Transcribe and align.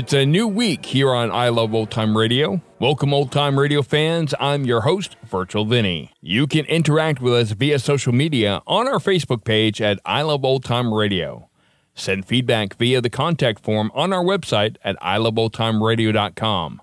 It's 0.00 0.14
a 0.14 0.24
new 0.24 0.48
week 0.48 0.86
here 0.86 1.12
on 1.12 1.30
I 1.30 1.50
Love 1.50 1.74
Old 1.74 1.90
Time 1.90 2.16
Radio. 2.16 2.62
Welcome, 2.78 3.12
old 3.12 3.30
time 3.30 3.58
radio 3.58 3.82
fans. 3.82 4.32
I'm 4.40 4.64
your 4.64 4.80
host, 4.80 5.14
Virtual 5.26 5.66
Vinny. 5.66 6.10
You 6.22 6.46
can 6.46 6.64
interact 6.64 7.20
with 7.20 7.34
us 7.34 7.50
via 7.50 7.78
social 7.78 8.14
media 8.14 8.62
on 8.66 8.88
our 8.88 8.94
Facebook 8.94 9.44
page 9.44 9.82
at 9.82 10.00
I 10.06 10.22
Love 10.22 10.42
Old 10.42 10.64
Time 10.64 10.94
Radio. 10.94 11.50
Send 11.94 12.24
feedback 12.24 12.78
via 12.78 13.02
the 13.02 13.10
contact 13.10 13.62
form 13.62 13.92
on 13.94 14.10
our 14.14 14.24
website 14.24 14.76
at 14.82 14.98
iloveoldtimeradio.com. 15.00 16.80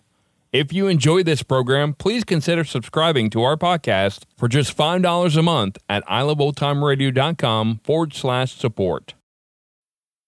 If 0.54 0.72
you 0.72 0.86
enjoy 0.86 1.24
this 1.24 1.41
program, 1.41 1.96
please 1.96 2.24
consider 2.24 2.63
subscribing 2.63 3.32
to 3.32 3.41
our 3.41 3.58
podcast 3.58 4.26
for 4.38 4.48
just 4.48 4.77
$5 4.77 5.36
a 5.36 5.41
month 5.41 5.80
at 5.90 6.05
iloveoldtimeradio.com 6.05 7.80
forward 7.84 8.13
slash 8.13 8.54
support. 8.54 9.16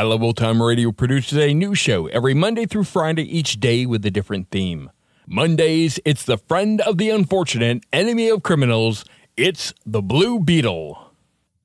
Love 0.00 0.22
Old 0.22 0.38
Time 0.38 0.62
Radio 0.62 0.90
produces 0.90 1.36
a 1.36 1.52
new 1.52 1.74
show 1.74 2.06
every 2.06 2.32
Monday 2.32 2.64
through 2.64 2.84
Friday, 2.84 3.24
each 3.24 3.60
day 3.60 3.84
with 3.84 4.06
a 4.06 4.10
different 4.10 4.48
theme. 4.50 4.90
Mondays, 5.26 6.00
it's 6.06 6.24
the 6.24 6.38
friend 6.38 6.80
of 6.80 6.96
the 6.96 7.10
unfortunate, 7.10 7.84
enemy 7.92 8.30
of 8.30 8.42
criminals. 8.42 9.04
It's 9.36 9.74
the 9.84 10.00
Blue 10.00 10.40
Beetle. 10.40 11.12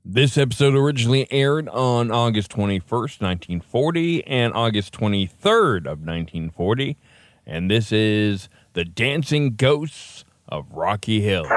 This 0.03 0.37
episode 0.37 0.75
originally 0.75 1.25
aired 1.31 1.69
on 1.69 2.11
August 2.11 2.51
21st, 2.51 3.21
1940, 3.21 4.27
and 4.27 4.53
August 4.53 4.93
23rd 4.93 5.77
of 5.85 5.99
1940, 5.99 6.97
and 7.45 7.71
this 7.71 7.93
is 7.93 8.49
The 8.73 8.83
Dancing 8.83 9.55
Ghosts 9.55 10.25
of 10.49 10.69
Rocky 10.73 11.21
Hills. 11.21 11.47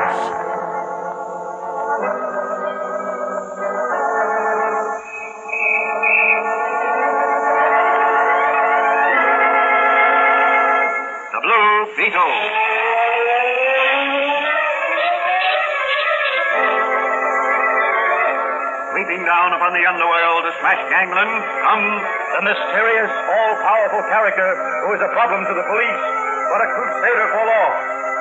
Comes 21.71 22.03
the 22.35 22.43
mysterious, 22.51 23.13
all-powerful 23.31 24.03
character 24.11 24.49
who 24.83 24.91
is 24.91 25.03
a 25.07 25.11
problem 25.15 25.39
to 25.47 25.55
the 25.55 25.63
police, 25.71 26.03
but 26.51 26.67
a 26.67 26.69
crusader 26.75 27.27
for 27.31 27.43
law. 27.47 27.69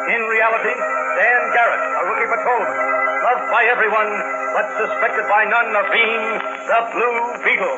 In 0.05 0.21
reality, 0.21 0.75
Dan 1.17 1.41
Garrett, 1.57 1.81
a 1.81 2.03
rookie 2.13 2.29
patrolman, 2.29 2.77
loved 3.25 3.45
by 3.49 3.65
everyone, 3.73 4.11
but 4.53 4.65
suspected 4.77 5.25
by 5.25 5.49
none 5.49 5.69
of 5.81 5.85
being 5.89 6.23
the 6.45 6.81
Blue 6.93 7.17
Beetle. 7.41 7.75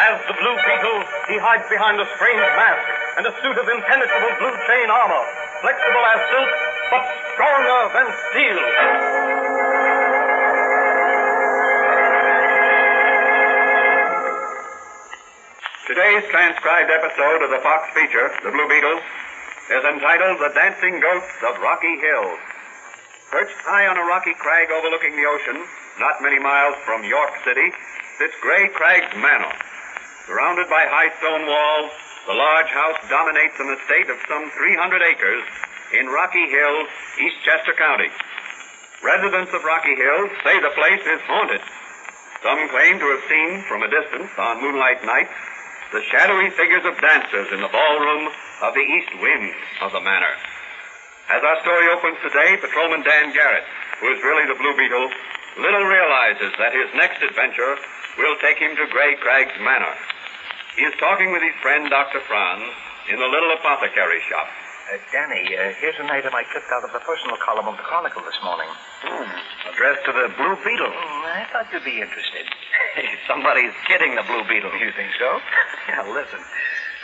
As 0.00 0.16
the 0.24 0.36
Blue 0.40 0.56
Beetle, 0.64 1.00
he 1.28 1.36
hides 1.36 1.68
behind 1.68 2.00
a 2.00 2.08
strange 2.16 2.40
mask 2.56 2.88
and 3.20 3.28
a 3.28 3.32
suit 3.44 3.56
of 3.60 3.68
impenetrable 3.68 4.32
blue 4.40 4.56
chain 4.64 4.88
armor, 4.88 5.24
flexible 5.60 6.04
as 6.08 6.20
silk, 6.32 6.50
but 6.88 7.04
stronger 7.36 7.80
than 8.00 8.06
steel. 8.32 9.27
Today's 15.98 16.30
transcribed 16.30 16.94
episode 16.94 17.42
of 17.42 17.50
the 17.50 17.58
Fox 17.58 17.90
feature, 17.90 18.30
The 18.46 18.54
Blue 18.54 18.70
Beetle, 18.70 19.02
is 19.02 19.82
entitled 19.82 20.38
The 20.38 20.54
Dancing 20.54 21.02
Ghosts 21.02 21.42
of 21.42 21.58
Rocky 21.58 21.98
Hill. 21.98 22.38
Perched 23.34 23.58
high 23.66 23.90
on 23.90 23.98
a 23.98 24.06
rocky 24.06 24.30
crag 24.38 24.70
overlooking 24.70 25.18
the 25.18 25.26
ocean, 25.26 25.58
not 25.98 26.22
many 26.22 26.38
miles 26.38 26.78
from 26.86 27.02
York 27.02 27.34
City, 27.42 27.74
sits 28.14 28.38
Gray 28.38 28.70
Crags 28.78 29.10
Manor. 29.18 29.50
Surrounded 30.30 30.70
by 30.70 30.86
high 30.86 31.10
stone 31.18 31.50
walls, 31.50 31.90
the 32.30 32.38
large 32.38 32.70
house 32.70 33.02
dominates 33.10 33.58
an 33.58 33.74
estate 33.74 34.06
of 34.06 34.22
some 34.30 34.46
300 34.54 35.02
acres 35.02 35.42
in 35.98 36.06
Rocky 36.14 36.46
Hills, 36.46 36.86
Eastchester 37.18 37.74
County. 37.74 38.14
Residents 39.02 39.50
of 39.50 39.66
Rocky 39.66 39.98
Hill 39.98 40.30
say 40.46 40.62
the 40.62 40.78
place 40.78 41.02
is 41.10 41.26
haunted. 41.26 41.62
Some 42.46 42.70
claim 42.70 43.02
to 43.02 43.08
have 43.18 43.24
seen 43.26 43.66
from 43.66 43.82
a 43.82 43.90
distance 43.90 44.30
on 44.38 44.62
moonlight 44.62 45.02
nights 45.02 45.34
the 45.92 46.04
shadowy 46.12 46.50
figures 46.52 46.84
of 46.84 47.00
dancers 47.00 47.48
in 47.52 47.60
the 47.64 47.72
ballroom 47.72 48.28
of 48.60 48.74
the 48.76 48.84
east 48.84 49.12
wing 49.20 49.52
of 49.80 49.92
the 49.92 50.02
manor. 50.04 50.34
As 51.32 51.40
our 51.40 51.58
story 51.64 51.88
opens 51.92 52.20
today, 52.20 52.56
Patrolman 52.60 53.04
Dan 53.04 53.32
Garrett, 53.32 53.64
who 54.00 54.12
is 54.12 54.20
really 54.20 54.44
the 54.48 54.58
Blue 54.60 54.76
Beetle, 54.76 55.08
little 55.60 55.84
realizes 55.84 56.52
that 56.60 56.76
his 56.76 56.92
next 56.92 57.24
adventure 57.24 57.76
will 58.20 58.36
take 58.44 58.60
him 58.60 58.76
to 58.76 58.84
Gray 58.92 59.16
Crags 59.20 59.56
Manor. 59.60 59.96
He 60.76 60.84
is 60.84 60.94
talking 61.00 61.32
with 61.32 61.42
his 61.42 61.56
friend, 61.64 61.88
Dr. 61.88 62.20
Franz, 62.28 62.68
in 63.08 63.16
the 63.16 63.28
little 63.28 63.52
apothecary 63.56 64.20
shop. 64.28 64.48
Uh, 64.88 64.96
Danny, 65.12 65.52
uh, 65.52 65.72
here's 65.80 66.00
an 66.00 66.08
item 66.08 66.32
I 66.32 66.44
clipped 66.48 66.72
out 66.72 66.84
of 66.84 66.92
the 66.92 67.00
personal 67.04 67.36
column 67.44 67.68
of 67.68 67.76
the 67.76 67.84
Chronicle 67.84 68.24
this 68.24 68.40
morning. 68.44 68.68
Hmm. 69.04 69.28
Addressed 69.68 70.04
to 70.08 70.12
the 70.12 70.32
Blue 70.36 70.56
Beetle. 70.64 70.92
Hmm, 70.92 71.28
I 71.28 71.44
thought 71.52 71.68
you'd 71.72 71.84
be 71.84 72.00
interested. 72.00 72.48
Somebody's 73.28 73.74
kidding 73.86 74.14
the 74.14 74.22
Blue 74.22 74.44
Beetle. 74.48 74.72
You 74.78 74.92
think 74.92 75.12
so? 75.18 75.40
now, 75.92 76.06
listen. 76.08 76.40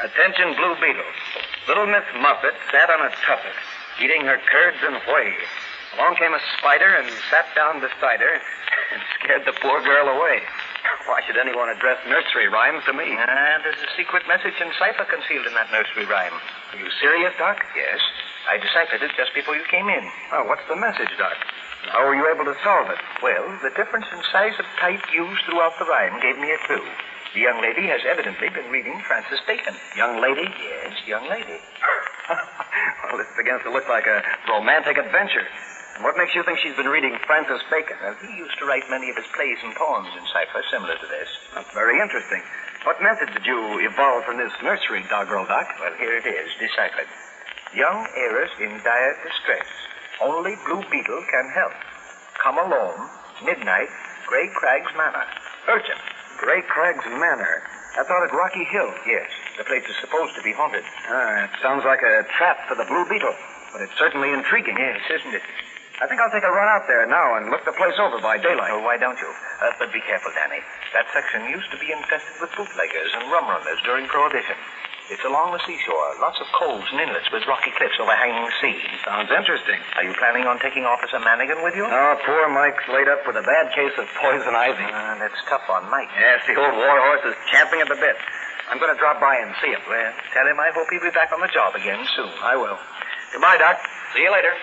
Attention, 0.02 0.54
Blue 0.56 0.74
Beetle. 0.80 1.10
Little 1.68 1.86
Miss 1.86 2.04
Muffet 2.18 2.56
sat 2.72 2.90
on 2.90 3.06
a 3.06 3.10
tuffet, 3.24 3.56
eating 4.02 4.26
her 4.26 4.38
curds 4.50 4.80
and 4.82 4.96
whey. 5.06 5.32
Along 5.94 6.16
came 6.16 6.34
a 6.34 6.42
spider 6.58 6.90
and 6.98 7.06
sat 7.30 7.46
down 7.54 7.78
beside 7.78 8.18
her 8.18 8.34
and 8.34 9.00
scared 9.18 9.46
the 9.46 9.54
poor 9.62 9.78
girl 9.82 10.10
away. 10.10 10.42
Why 11.06 11.22
should 11.24 11.38
anyone 11.38 11.68
address 11.70 12.02
nursery 12.08 12.48
rhymes 12.48 12.82
to 12.84 12.92
me? 12.92 13.14
Ah, 13.16 13.62
there's 13.62 13.78
a 13.78 13.90
secret 13.96 14.26
message 14.26 14.58
in 14.60 14.68
cipher 14.78 15.06
concealed 15.06 15.46
in 15.46 15.54
that 15.54 15.70
nursery 15.70 16.04
rhyme. 16.04 16.34
Are 16.72 16.78
you 16.78 16.90
serious, 17.00 17.32
Doc? 17.38 17.62
Yes. 17.76 18.00
I 18.50 18.58
deciphered 18.58 19.00
it 19.00 19.12
just 19.16 19.32
before 19.32 19.56
you 19.56 19.64
came 19.70 19.88
in. 19.88 20.04
Oh, 20.32 20.44
what's 20.44 20.66
the 20.68 20.76
message, 20.76 21.14
Doc? 21.16 21.38
How 21.92 22.06
were 22.06 22.14
you 22.16 22.26
able 22.32 22.44
to 22.44 22.56
solve 22.64 22.88
it? 22.90 22.98
Well, 23.22 23.44
the 23.62 23.70
difference 23.76 24.06
in 24.12 24.20
size 24.32 24.56
of 24.58 24.66
type 24.80 25.04
used 25.12 25.42
throughout 25.44 25.76
the 25.78 25.84
rhyme 25.84 26.20
gave 26.20 26.38
me 26.38 26.50
a 26.52 26.58
clue. 26.66 26.84
The 27.34 27.42
young 27.42 27.60
lady 27.60 27.90
has 27.90 28.00
evidently 28.06 28.48
been 28.48 28.70
reading 28.70 28.94
Francis 29.06 29.40
Bacon. 29.46 29.74
Young 29.96 30.22
lady? 30.22 30.46
Yes, 30.46 30.94
young 31.06 31.26
lady. 31.28 31.58
well, 33.10 33.18
this 33.18 33.28
begins 33.36 33.62
to 33.66 33.70
look 33.74 33.88
like 33.88 34.06
a 34.06 34.22
romantic 34.48 34.98
adventure. 34.98 35.42
And 35.98 36.02
what 36.02 36.16
makes 36.16 36.34
you 36.34 36.42
think 36.42 36.58
she's 36.58 36.74
been 36.74 36.90
reading 36.90 37.18
Francis 37.26 37.62
Bacon? 37.70 37.98
Well, 38.02 38.14
he 38.22 38.38
used 38.38 38.58
to 38.58 38.66
write 38.66 38.86
many 38.90 39.10
of 39.10 39.16
his 39.16 39.26
plays 39.34 39.58
and 39.62 39.74
poems 39.74 40.10
in 40.14 40.22
cipher 40.30 40.62
similar 40.70 40.94
to 40.94 41.08
this. 41.10 41.28
That's 41.54 41.74
very 41.74 42.00
interesting. 42.00 42.42
What 42.86 43.02
method 43.02 43.30
did 43.34 43.46
you 43.46 43.82
evolve 43.86 44.24
from 44.24 44.38
this 44.38 44.52
nursery, 44.62 45.02
doggerel, 45.10 45.46
Doc? 45.46 45.66
Well, 45.80 45.94
here 45.98 46.18
it 46.18 46.26
is, 46.26 46.50
deciphered. 46.58 47.10
Young 47.74 48.06
heiress 48.14 48.50
in 48.58 48.78
dire 48.82 49.14
distress. 49.26 49.66
Only 50.22 50.54
Blue 50.66 50.82
Beetle 50.90 51.24
can 51.30 51.50
help. 51.54 51.74
Come 52.42 52.58
alone, 52.58 53.08
midnight, 53.44 53.88
Gray 54.26 54.48
Crags 54.54 54.90
Manor. 54.96 55.24
Urgent. 55.68 55.98
Gray 56.38 56.62
Crags 56.62 57.04
Manor. 57.06 57.62
I 57.98 58.02
thought 58.02 58.26
at 58.26 58.34
Rocky 58.34 58.64
Hill. 58.64 58.90
Yes, 59.06 59.30
the 59.58 59.64
place 59.64 59.84
is 59.86 59.96
supposed 60.00 60.34
to 60.34 60.42
be 60.42 60.52
haunted. 60.52 60.84
Ah, 61.08 61.44
it 61.44 61.50
sounds 61.62 61.84
like 61.84 62.02
a 62.02 62.26
trap 62.36 62.66
for 62.66 62.74
the 62.74 62.84
Blue 62.84 63.06
Beetle. 63.06 63.34
But 63.72 63.82
it's 63.82 63.98
certainly 63.98 64.30
intriguing. 64.30 64.76
Yes, 64.78 65.02
isn't 65.10 65.34
it? 65.34 65.42
I 66.02 66.06
think 66.10 66.18
I'll 66.20 66.30
take 66.30 66.42
a 66.42 66.50
run 66.50 66.66
out 66.66 66.86
there 66.90 67.06
now 67.06 67.38
and 67.38 67.50
look 67.50 67.62
the 67.64 67.74
place 67.74 67.94
over 68.02 68.18
by 68.18 68.38
daylight. 68.38 68.70
Oh, 68.74 68.82
why 68.82 68.98
don't 68.98 69.18
you? 69.18 69.30
Uh, 69.62 69.70
but 69.78 69.94
be 69.94 70.02
careful, 70.02 70.30
Danny. 70.34 70.58
That 70.90 71.06
section 71.14 71.46
used 71.46 71.70
to 71.70 71.78
be 71.78 71.90
infested 71.94 72.34
with 72.42 72.50
bootleggers 72.58 73.10
and 73.14 73.30
rum 73.30 73.46
runners 73.46 73.78
during 73.86 74.06
Prohibition. 74.10 74.58
It's 75.12 75.20
along 75.28 75.52
the 75.52 75.60
seashore. 75.68 76.16
Lots 76.16 76.40
of 76.40 76.48
coves 76.56 76.88
and 76.88 76.96
inlets 76.96 77.28
with 77.28 77.44
rocky 77.44 77.68
cliffs 77.76 78.00
overhanging 78.00 78.40
the 78.40 78.56
sea. 78.64 78.76
Sounds 79.04 79.28
interesting. 79.28 79.76
Are 80.00 80.04
you 80.04 80.16
planning 80.16 80.48
on 80.48 80.56
taking 80.64 80.88
Officer 80.88 81.20
Manigan 81.20 81.60
with 81.60 81.76
you? 81.76 81.84
Oh, 81.84 82.16
poor 82.24 82.48
Mike's 82.48 82.88
laid 82.88 83.08
up 83.12 83.20
with 83.28 83.36
a 83.36 83.44
bad 83.44 83.68
case 83.76 83.92
of 84.00 84.08
poison 84.16 84.56
ivy. 84.56 84.80
Uh, 84.88 85.20
that's 85.20 85.36
tough 85.44 85.68
on 85.68 85.84
Mike. 85.92 86.08
Yes, 86.16 86.40
the 86.48 86.56
old 86.56 86.72
war 86.72 86.96
horse 87.04 87.20
is 87.28 87.36
champing 87.52 87.84
at 87.84 87.88
the 87.92 88.00
bit. 88.00 88.16
I'm 88.72 88.80
going 88.80 88.92
to 88.94 88.98
drop 88.98 89.20
by 89.20 89.36
and 89.36 89.52
see 89.60 89.76
him. 89.76 89.84
Well, 89.84 90.12
tell 90.32 90.48
him 90.48 90.56
I 90.56 90.72
hope 90.72 90.88
he'll 90.88 91.04
be 91.04 91.12
back 91.12 91.36
on 91.36 91.40
the 91.44 91.52
job 91.52 91.76
again 91.76 92.00
soon. 92.16 92.32
I 92.40 92.56
will. 92.56 92.80
Goodbye, 93.32 93.60
Doc. 93.60 93.76
See 94.16 94.24
you 94.24 94.32
later. 94.32 94.56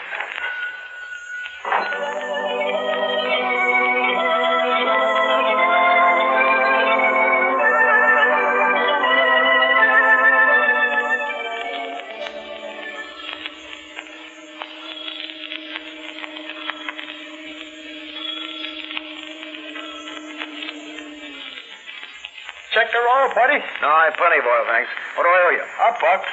Buddy. 23.52 23.64
No, 23.84 23.88
I 23.92 24.08
have 24.08 24.16
plenty 24.16 24.40
of 24.40 24.48
oil, 24.48 24.64
thanks. 24.72 24.90
What 25.20 25.28
do 25.28 25.30
I 25.30 25.40
owe 25.44 25.54
you? 25.56 25.66
A 25.68 25.90
buck. 26.00 26.24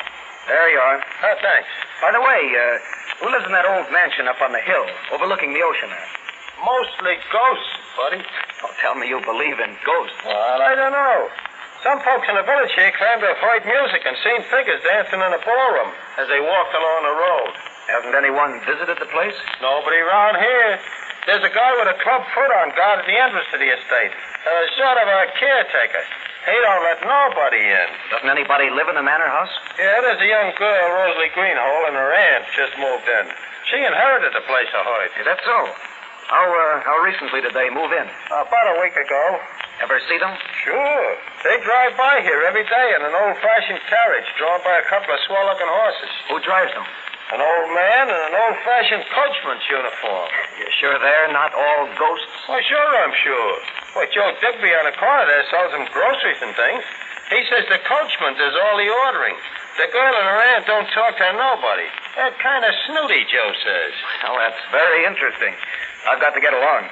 There 0.47 0.69
you 0.71 0.79
are. 0.79 1.03
Oh, 1.03 1.37
thanks. 1.43 1.69
By 2.01 2.15
the 2.15 2.23
way, 2.23 2.41
uh, 2.55 2.63
who 3.21 3.27
lives 3.35 3.45
in 3.45 3.53
that 3.53 3.67
old 3.67 3.91
mansion 3.91 4.31
up 4.31 4.39
on 4.41 4.55
the 4.55 4.63
hill, 4.63 4.87
overlooking 5.13 5.53
the 5.53 5.61
ocean 5.61 5.91
there? 5.91 6.11
Mostly 6.63 7.19
ghosts, 7.31 7.75
buddy. 7.99 8.23
Don't 8.63 8.77
tell 8.79 8.95
me 8.95 9.11
you 9.11 9.19
believe 9.27 9.59
in 9.59 9.75
ghosts. 9.83 10.19
Well, 10.25 10.63
I 10.63 10.75
don't 10.79 10.95
know. 10.95 11.29
Some 11.83 12.03
folks 12.03 12.27
in 12.27 12.35
the 12.35 12.43
village 12.43 12.75
here 12.75 12.91
claim 12.99 13.23
to 13.23 13.29
have 13.31 13.39
heard 13.39 13.63
music 13.63 14.03
and 14.03 14.15
seen 14.27 14.43
figures 14.51 14.83
dancing 14.83 15.23
in 15.23 15.31
a 15.31 15.43
ballroom 15.43 15.95
as 16.19 16.27
they 16.27 16.43
walked 16.43 16.75
along 16.75 17.01
the 17.07 17.15
road. 17.15 17.53
Hasn't 17.87 18.15
anyone 18.19 18.59
visited 18.67 18.99
the 18.99 19.07
place? 19.15 19.37
Nobody 19.63 19.97
around 20.03 20.43
here. 20.43 20.71
There's 21.29 21.45
a 21.45 21.53
guy 21.53 21.71
with 21.77 21.93
a 21.93 21.99
club 22.01 22.25
foot 22.33 22.49
on 22.65 22.73
guard 22.73 23.05
at 23.05 23.07
the 23.07 23.13
entrance 23.13 23.45
to 23.53 23.61
the 23.61 23.69
estate. 23.69 24.13
Uh, 24.17 24.65
sort 24.81 24.97
of 24.97 25.05
a 25.13 25.29
caretaker. 25.37 26.01
He 26.49 26.57
don't 26.57 26.81
let 26.89 27.05
nobody 27.05 27.69
in. 27.69 27.89
Doesn't 28.09 28.33
anybody 28.33 28.73
live 28.73 28.89
in 28.89 28.97
the 28.97 29.05
manor 29.05 29.29
house? 29.29 29.53
Yeah, 29.77 30.01
there's 30.01 30.25
a 30.25 30.25
young 30.25 30.57
girl, 30.57 30.89
Rosalie 30.89 31.29
Greenhold, 31.37 31.93
and 31.93 32.01
her 32.01 32.17
aunt 32.17 32.49
just 32.57 32.73
moved 32.81 33.05
in. 33.05 33.29
She 33.69 33.77
inherited 33.77 34.33
the 34.33 34.41
place, 34.49 34.73
I 34.73 34.81
heard. 34.81 35.13
Is 35.21 35.29
that 35.29 35.37
so? 35.45 35.59
How, 36.33 36.49
uh, 36.49 36.81
how 36.89 36.97
recently 37.05 37.45
did 37.45 37.53
they 37.53 37.69
move 37.69 37.93
in? 37.93 38.09
About 38.33 38.67
a 38.73 38.81
week 38.81 38.97
ago. 38.97 39.37
Ever 39.85 40.01
see 40.09 40.17
them? 40.17 40.33
Sure. 40.65 41.09
They 41.45 41.61
drive 41.61 41.93
by 42.01 42.25
here 42.25 42.41
every 42.49 42.65
day 42.65 42.89
in 42.97 43.05
an 43.05 43.13
old-fashioned 43.13 43.85
carriage 43.85 44.29
drawn 44.41 44.65
by 44.65 44.81
a 44.81 44.85
couple 44.89 45.13
of 45.13 45.21
swell-looking 45.29 45.69
horses. 45.69 46.13
Who 46.33 46.41
drives 46.41 46.73
them? 46.73 46.89
An 47.29 47.45
old 47.45 47.69
man 47.77 48.09
in 48.09 48.21
an 48.33 48.35
old-fashioned 48.41 49.05
coachman's 49.13 49.61
uniform. 49.69 50.33
You're 50.57 50.73
sure 50.81 50.97
they're 50.97 51.29
not 51.29 51.53
all 51.53 51.85
ghosts? 51.93 52.33
Why, 52.49 52.65
sure 52.65 52.93
I'm 53.05 53.13
sure. 53.21 53.55
Why, 53.93 54.09
Joe 54.09 54.33
Digby 54.41 54.73
on 54.73 54.89
the 54.89 54.97
corner 54.97 55.29
there 55.29 55.45
sells 55.53 55.77
them 55.77 55.85
groceries 55.93 56.41
and 56.41 56.57
things. 56.57 56.81
He 57.29 57.45
says 57.53 57.69
the 57.69 57.85
coachman 57.85 58.33
does 58.41 58.57
all 58.57 58.81
the 58.81 58.89
ordering. 58.89 59.37
The 59.77 59.93
girl 59.93 60.09
and 60.09 60.25
her 60.25 60.41
aunt 60.57 60.65
don't 60.65 60.89
talk 60.97 61.21
to 61.21 61.29
nobody. 61.37 61.85
They're 62.17 62.33
kind 62.41 62.65
of 62.65 62.73
snooty, 62.89 63.29
Joe 63.29 63.53
says. 63.61 63.93
Well, 64.25 64.41
that's 64.41 64.65
very 64.73 65.05
interesting. 65.05 65.53
I've 66.09 66.25
got 66.25 66.33
to 66.33 66.41
get 66.41 66.57
along. 66.57 66.89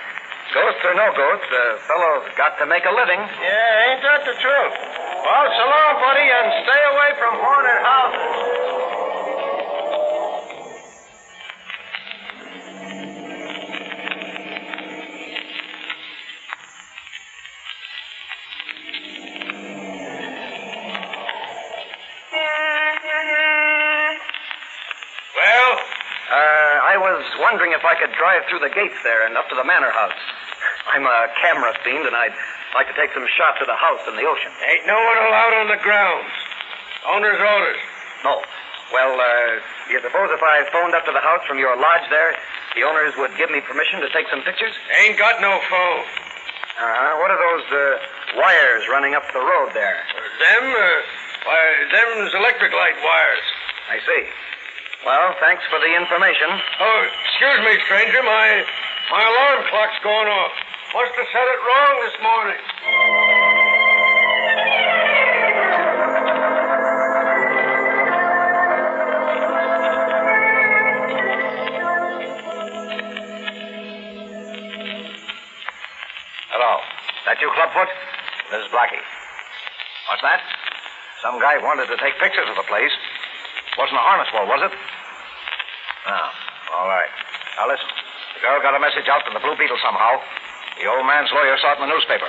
Ghosts 0.52 0.84
or 0.84 0.94
no 0.94 1.16
ghosts, 1.16 1.48
the 1.48 1.80
fellow's 1.88 2.28
got 2.36 2.60
to 2.60 2.68
make 2.68 2.84
a 2.84 2.92
living. 2.92 3.18
Yeah, 3.18 3.88
ain't 3.90 4.04
that 4.04 4.22
the 4.28 4.36
truth? 4.36 4.74
Well, 5.26 5.46
so 5.58 5.64
long, 5.66 5.98
buddy, 5.98 6.28
I 27.96 28.04
could 28.04 28.12
drive 28.12 28.44
through 28.52 28.60
the 28.60 28.68
gates 28.68 29.00
there 29.00 29.24
and 29.24 29.40
up 29.40 29.48
to 29.48 29.56
the 29.56 29.64
manor 29.64 29.88
house. 29.88 30.20
I'm 30.92 31.08
a 31.08 31.32
camera 31.40 31.72
fiend, 31.80 32.04
and 32.04 32.12
I'd 32.12 32.36
like 32.76 32.92
to 32.92 32.96
take 33.00 33.08
some 33.16 33.24
shots 33.24 33.56
of 33.64 33.72
the 33.72 33.80
house 33.80 34.04
and 34.04 34.20
the 34.20 34.28
ocean. 34.28 34.52
Ain't 34.68 34.84
no 34.84 35.00
one 35.00 35.16
allowed 35.16 35.54
on 35.64 35.66
the 35.72 35.80
grounds. 35.80 36.28
Owner's 37.08 37.40
orders. 37.40 37.80
No. 38.20 38.44
Well, 38.92 39.16
uh, 39.16 39.64
you 39.88 39.96
suppose 40.04 40.28
if 40.28 40.44
I 40.44 40.68
phoned 40.68 40.92
up 40.92 41.08
to 41.08 41.12
the 41.16 41.24
house 41.24 41.40
from 41.48 41.56
your 41.56 41.72
lodge 41.72 42.04
there, 42.12 42.36
the 42.76 42.84
owners 42.84 43.16
would 43.16 43.32
give 43.40 43.48
me 43.48 43.64
permission 43.64 44.04
to 44.04 44.12
take 44.12 44.28
some 44.28 44.44
pictures? 44.44 44.76
Ain't 45.00 45.16
got 45.16 45.40
no 45.40 45.56
phone. 45.72 46.04
Uh, 46.76 47.16
what 47.16 47.32
are 47.32 47.40
those 47.40 47.64
uh, 47.72 47.80
wires 48.36 48.84
running 48.92 49.16
up 49.16 49.24
the 49.32 49.40
road 49.40 49.72
there? 49.72 50.04
Them, 50.36 50.64
uh, 50.68 50.84
why, 51.48 51.64
them's 51.96 52.36
electric 52.36 52.76
light 52.76 53.00
wires. 53.00 53.46
I 53.88 54.04
see. 54.04 54.28
Well, 55.06 55.38
thanks 55.38 55.62
for 55.70 55.78
the 55.78 55.92
information. 55.94 56.50
Oh, 56.82 57.00
excuse 57.36 57.60
me, 57.68 57.76
stranger. 57.84 58.22
My 58.24 58.64
my 59.12 59.20
alarm 59.20 59.68
clock's 59.68 60.00
going 60.02 60.26
off. 60.26 60.52
Must 60.94 61.12
have 61.20 61.28
set 61.28 61.44
it 61.44 61.60
wrong 61.68 61.94
this 62.00 62.16
morning. 62.24 62.60
Hello. 76.56 76.80
That 77.26 77.36
you, 77.42 77.52
Clubfoot? 77.52 77.88
This 78.50 78.64
is 78.64 78.72
Blackie. 78.72 79.04
What's 80.08 80.22
that? 80.22 80.40
Some 81.20 81.38
guy 81.38 81.58
wanted 81.58 81.88
to 81.88 81.96
take 82.00 82.18
pictures 82.18 82.48
of 82.48 82.56
the 82.56 82.64
place. 82.64 82.92
Wasn't 83.76 83.94
a 83.94 84.00
harness 84.00 84.32
wall, 84.32 84.46
was 84.48 84.72
it? 84.72 84.78
Ah, 86.06 86.32
all 86.72 86.88
right. 86.88 87.25
Now 87.56 87.68
listen. 87.72 87.88
The 88.36 88.44
girl 88.44 88.60
got 88.60 88.76
a 88.76 88.80
message 88.80 89.08
out 89.08 89.24
to 89.24 89.32
the 89.32 89.40
Blue 89.40 89.56
Beetle 89.56 89.80
somehow. 89.80 90.20
The 90.76 90.84
old 90.92 91.08
man's 91.08 91.32
lawyer 91.32 91.56
saw 91.56 91.72
it 91.72 91.80
in 91.80 91.88
the 91.88 91.92
newspaper. 91.92 92.28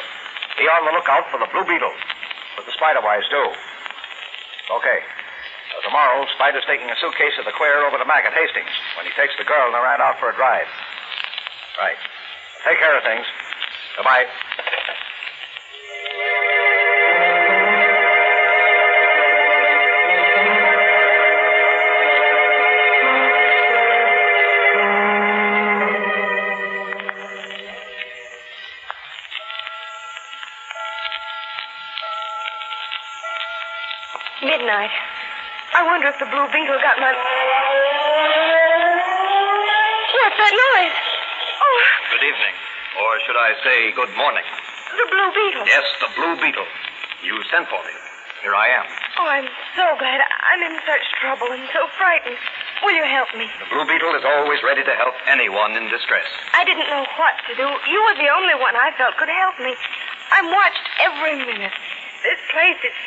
Be 0.56 0.66
on 0.72 0.88
the 0.88 0.96
lookout 0.96 1.28
for 1.28 1.38
the 1.38 1.52
Blue 1.52 1.68
Beetle. 1.68 1.92
With 2.56 2.66
the 2.66 2.72
spider 2.72 3.04
wires, 3.04 3.28
too. 3.28 3.48
Okay. 4.72 5.00
So 5.76 5.84
tomorrow, 5.84 6.24
Spider's 6.40 6.64
taking 6.66 6.88
a 6.88 6.96
suitcase 6.98 7.36
of 7.38 7.46
the 7.46 7.52
queer 7.54 7.86
over 7.86 8.00
to 8.00 8.08
Mac 8.08 8.24
at 8.24 8.34
Hastings 8.34 8.72
when 8.96 9.06
he 9.06 9.12
takes 9.20 9.36
the 9.36 9.44
girl 9.44 9.68
and 9.68 9.76
the 9.76 9.84
rat 9.84 10.00
out 10.00 10.18
for 10.18 10.32
a 10.32 10.36
drive. 10.36 10.66
Right. 11.78 12.00
Take 12.64 12.80
care 12.80 12.98
of 12.98 13.04
things. 13.04 13.28
Goodbye. 14.00 14.26
The 36.28 36.36
Blue 36.36 36.48
Beetle 36.52 36.76
got 36.84 37.00
my. 37.00 37.16
What's 40.12 40.38
that 40.44 40.52
noise? 40.52 40.98
Oh, 41.56 41.80
Good 42.12 42.26
evening. 42.28 42.56
Or 43.00 43.10
should 43.24 43.40
I 43.40 43.56
say 43.64 43.78
good 43.96 44.12
morning? 44.20 44.44
the 44.44 45.08
Blue 45.08 45.30
Beetle. 45.32 45.64
Yes, 45.72 45.88
the 46.04 46.12
Blue 46.20 46.36
Beetle. 46.44 46.68
You 47.24 47.38
sent 47.48 47.72
for 47.72 47.80
me. 47.80 47.96
Here 48.44 48.52
I 48.60 48.68
am. 48.76 48.86
Oh, 49.24 49.28
I'm 49.30 49.48
so 49.80 49.86
glad. 50.04 50.20
I'm 50.20 50.62
in 50.68 50.76
such 50.84 51.06
trouble 51.24 51.48
and 51.56 51.64
so 51.72 51.88
frightened. 51.96 52.36
Will 52.84 52.92
you 52.98 53.08
help 53.08 53.32
me? 53.40 53.48
The 53.64 53.70
Blue 53.72 53.88
Beetle 53.88 54.12
is 54.20 54.26
always 54.28 54.60
ready 54.68 54.84
to 54.84 54.94
help 55.00 55.16
anyone 55.32 55.80
in 55.80 55.88
distress. 55.88 56.28
I 56.54 56.68
didn't 56.68 56.92
know 56.92 57.08
what 57.16 57.40
to 57.48 57.56
do. 57.56 57.68
You 57.88 58.00
were 58.04 58.18
the 58.20 58.30
only 58.36 58.58
one 58.60 58.76
I 58.76 58.92
felt 59.00 59.16
could 59.16 59.32
help 59.32 59.56
me. 59.64 59.72
I'm 60.36 60.52
watched 60.52 60.86
every 61.08 61.40
minute. 61.40 61.72
This 62.26 62.42
place, 62.52 62.78
it's, 62.84 63.02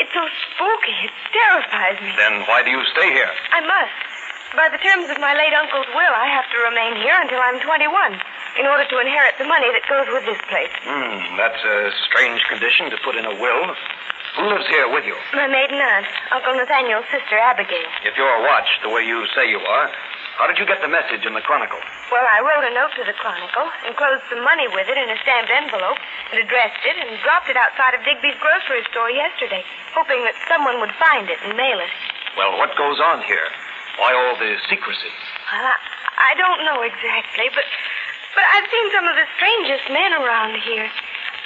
it's 0.00 0.12
so 0.14 0.22
spooky. 0.54 0.96
It 1.06 1.13
terrifies 1.34 1.98
me. 1.98 2.14
Then 2.14 2.46
why 2.46 2.62
do 2.62 2.70
you 2.70 2.82
stay 2.94 3.10
here? 3.10 3.30
I 3.52 3.60
must. 3.66 3.98
By 4.54 4.70
the 4.70 4.78
terms 4.78 5.10
of 5.10 5.18
my 5.18 5.34
late 5.34 5.50
uncle's 5.50 5.90
will, 5.90 6.14
I 6.14 6.30
have 6.30 6.46
to 6.54 6.58
remain 6.70 6.94
here 7.02 7.18
until 7.18 7.42
I'm 7.42 7.58
21 7.58 7.90
in 8.62 8.70
order 8.70 8.86
to 8.86 8.96
inherit 9.02 9.34
the 9.34 9.50
money 9.50 9.66
that 9.74 9.82
goes 9.90 10.06
with 10.14 10.22
this 10.30 10.38
place. 10.46 10.70
Hmm, 10.86 11.34
that's 11.34 11.58
a 11.58 11.90
strange 12.06 12.38
condition 12.46 12.86
to 12.94 12.98
put 13.02 13.18
in 13.18 13.26
a 13.26 13.34
will. 13.34 13.74
Who 14.38 14.50
lives 14.50 14.66
here 14.70 14.86
with 14.90 15.06
you? 15.06 15.14
My 15.34 15.46
maiden 15.50 15.78
aunt, 15.78 16.06
Uncle 16.30 16.54
Nathaniel's 16.54 17.06
sister, 17.10 17.38
Abigail. 17.38 17.86
If 18.06 18.14
you're 18.14 18.40
watched 18.46 18.82
the 18.82 18.90
way 18.90 19.02
you 19.02 19.26
say 19.34 19.50
you 19.50 19.58
are, 19.58 19.90
How 20.34 20.50
did 20.50 20.58
you 20.58 20.66
get 20.66 20.82
the 20.82 20.90
message 20.90 21.22
in 21.22 21.32
the 21.32 21.44
Chronicle? 21.46 21.78
Well, 22.10 22.26
I 22.26 22.42
wrote 22.42 22.66
a 22.66 22.74
note 22.74 22.90
to 22.98 23.06
the 23.06 23.14
Chronicle, 23.14 23.70
enclosed 23.86 24.26
some 24.26 24.42
money 24.42 24.66
with 24.66 24.90
it 24.90 24.98
in 24.98 25.06
a 25.06 25.18
stamped 25.22 25.50
envelope, 25.54 25.98
and 26.34 26.42
addressed 26.42 26.82
it, 26.82 26.98
and 26.98 27.14
dropped 27.22 27.46
it 27.46 27.54
outside 27.54 27.94
of 27.94 28.02
Digby's 28.02 28.34
grocery 28.42 28.82
store 28.90 29.14
yesterday, 29.14 29.62
hoping 29.94 30.26
that 30.26 30.34
someone 30.50 30.82
would 30.82 30.90
find 30.98 31.30
it 31.30 31.38
and 31.46 31.54
mail 31.54 31.78
it. 31.78 31.92
Well, 32.34 32.58
what 32.58 32.74
goes 32.74 32.98
on 32.98 33.22
here? 33.22 33.46
Why 33.94 34.10
all 34.10 34.34
the 34.34 34.58
secrecy? 34.66 35.14
Well, 35.54 35.70
I, 35.70 35.78
I 36.18 36.32
don't 36.34 36.66
know 36.66 36.82
exactly, 36.82 37.46
but 37.54 37.62
but 38.34 38.42
I've 38.42 38.66
seen 38.66 38.90
some 38.90 39.06
of 39.06 39.14
the 39.14 39.30
strangest 39.38 39.86
men 39.94 40.18
around 40.18 40.58
here. 40.66 40.90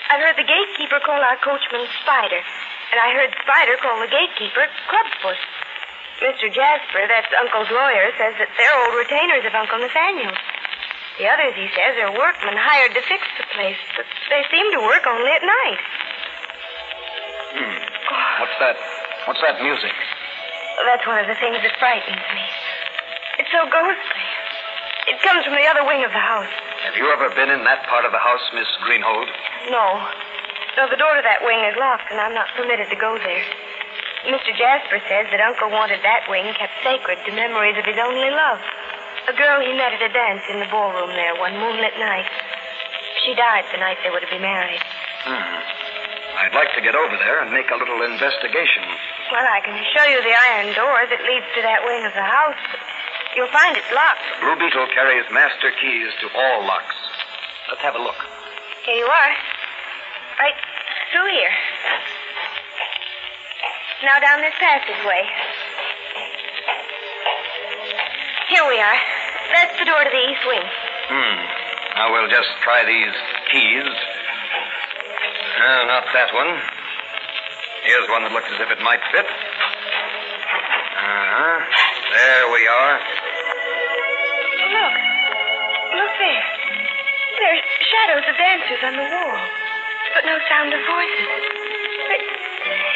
I've 0.09 0.25
heard 0.25 0.41
the 0.41 0.49
gatekeeper 0.49 1.05
call 1.05 1.21
our 1.21 1.37
coachman 1.45 1.85
Spider, 2.01 2.41
and 2.41 2.97
I 2.97 3.13
heard 3.13 3.37
Spider 3.45 3.77
call 3.85 4.01
the 4.01 4.09
gatekeeper 4.09 4.65
Clubfoot. 4.89 5.37
Mr. 6.19 6.51
Jasper, 6.51 7.07
that's 7.07 7.31
Uncle's 7.39 7.71
lawyer, 7.71 8.11
says 8.19 8.35
that 8.43 8.51
they're 8.59 8.77
old 8.83 8.95
retainers 8.99 9.47
of 9.47 9.55
Uncle 9.55 9.79
Nathaniel. 9.79 10.35
The 11.19 11.27
others, 11.31 11.55
he 11.55 11.71
says, 11.75 11.95
are 11.99 12.15
workmen 12.15 12.59
hired 12.59 12.95
to 12.95 13.03
fix 13.07 13.23
the 13.39 13.47
place, 13.55 13.79
but 13.95 14.07
they 14.31 14.43
seem 14.51 14.67
to 14.75 14.81
work 14.83 15.07
only 15.07 15.31
at 15.31 15.43
night. 15.43 15.83
Hmm. 17.55 17.79
What's 18.43 18.59
that? 18.63 18.77
What's 19.27 19.43
that 19.43 19.63
music? 19.63 19.95
That's 20.87 21.07
one 21.07 21.19
of 21.19 21.27
the 21.27 21.39
things 21.43 21.59
that 21.63 21.75
frightens 21.79 22.23
me. 22.35 22.47
It's 23.43 23.51
so 23.51 23.67
ghostly. 23.67 24.27
It 25.11 25.19
comes 25.23 25.43
from 25.47 25.55
the 25.55 25.67
other 25.67 25.87
wing 25.87 26.03
of 26.03 26.11
the 26.11 26.23
house. 26.23 26.51
Have 26.87 26.95
you 26.95 27.11
ever 27.11 27.31
been 27.35 27.51
in 27.51 27.63
that 27.67 27.83
part 27.91 28.07
of 28.07 28.13
the 28.15 28.23
house, 28.23 28.45
Miss 28.55 28.71
Greenhold? 28.87 29.27
No. 29.71 29.87
No, 30.79 30.87
the 30.87 30.99
door 30.99 31.15
to 31.19 31.23
that 31.27 31.43
wing 31.43 31.67
is 31.67 31.75
locked, 31.79 32.11
and 32.11 32.23
I'm 32.23 32.35
not 32.35 32.47
permitted 32.55 32.91
to 32.91 32.99
go 32.99 33.19
there. 33.19 33.43
Mr. 34.27 34.51
Jasper 34.59 34.99
says 35.07 35.31
that 35.31 35.39
Uncle 35.39 35.71
wanted 35.71 36.03
that 36.03 36.27
wing 36.27 36.51
kept 36.59 36.75
sacred 36.83 37.23
to 37.23 37.31
memories 37.31 37.79
of 37.79 37.87
his 37.87 37.99
only 38.03 38.31
love. 38.35 38.59
A 39.31 39.35
girl 39.37 39.63
he 39.63 39.71
met 39.79 39.95
at 39.95 40.03
a 40.03 40.11
dance 40.11 40.43
in 40.51 40.59
the 40.59 40.67
ballroom 40.73 41.15
there 41.15 41.39
one 41.39 41.55
moonlit 41.55 41.95
night. 42.03 42.27
She 43.23 43.37
died 43.39 43.69
the 43.71 43.79
night 43.79 44.01
they 44.03 44.11
were 44.11 44.25
to 44.25 44.33
be 44.33 44.41
married. 44.43 44.83
Hmm. 45.23 45.79
I'd 46.39 46.55
like 46.55 46.71
to 46.75 46.83
get 46.83 46.95
over 46.95 47.19
there 47.19 47.43
and 47.43 47.51
make 47.51 47.71
a 47.71 47.79
little 47.79 48.03
investigation. 48.03 48.87
Well, 49.31 49.43
I 49.43 49.59
can 49.63 49.75
show 49.91 50.07
you 50.07 50.23
the 50.23 50.35
iron 50.55 50.71
door 50.75 50.99
that 51.11 51.21
leads 51.27 51.47
to 51.59 51.61
that 51.67 51.83
wing 51.83 52.07
of 52.07 52.15
the 52.15 52.23
house, 52.23 52.63
you'll 53.35 53.51
find 53.51 53.75
it's 53.75 53.91
locked. 53.91 54.23
Blue 54.39 54.55
Beetle 54.55 54.87
carries 54.95 55.27
master 55.35 55.75
keys 55.83 56.11
to 56.23 56.27
all 56.39 56.63
locks. 56.63 56.95
Let's 57.69 57.83
have 57.83 57.95
a 57.95 58.03
look. 58.03 58.19
Here 58.87 58.97
you 58.97 59.11
are. 59.11 59.33
Right 60.39 60.57
through 61.11 61.27
here. 61.27 61.55
Now 64.05 64.21
down 64.23 64.41
this 64.41 64.55
passageway. 64.63 65.27
Here 68.49 68.63
we 68.63 68.79
are. 68.79 68.99
That's 69.51 69.75
the 69.79 69.85
door 69.91 70.05
to 70.05 70.11
the 70.11 70.23
east 70.23 70.47
wing. 70.47 70.63
Hmm. 71.11 71.37
Now 71.99 72.13
we'll 72.15 72.31
just 72.31 72.47
try 72.63 72.87
these 72.87 73.11
keys. 73.51 73.91
No, 75.59 75.83
not 75.91 76.07
that 76.15 76.31
one. 76.31 76.63
Here's 77.83 78.07
one 78.09 78.23
that 78.23 78.31
looks 78.31 78.47
as 78.55 78.61
if 78.63 78.71
it 78.71 78.79
might 78.87 79.03
fit. 79.11 79.27
Uh-huh. 79.27 81.59
There 82.15 82.47
we 82.55 82.63
are. 82.71 83.03
Look. 84.79 84.95
Look 85.99 86.15
there. 86.23 86.47
There's 87.43 87.67
shadows 87.83 88.31
of 88.31 88.39
dancers 88.39 88.79
on 88.87 88.95
the 88.95 89.11
wall, 89.11 89.43
but 90.15 90.23
no 90.23 90.39
sound 90.47 90.71
of 90.71 90.87
voices. 90.87 91.68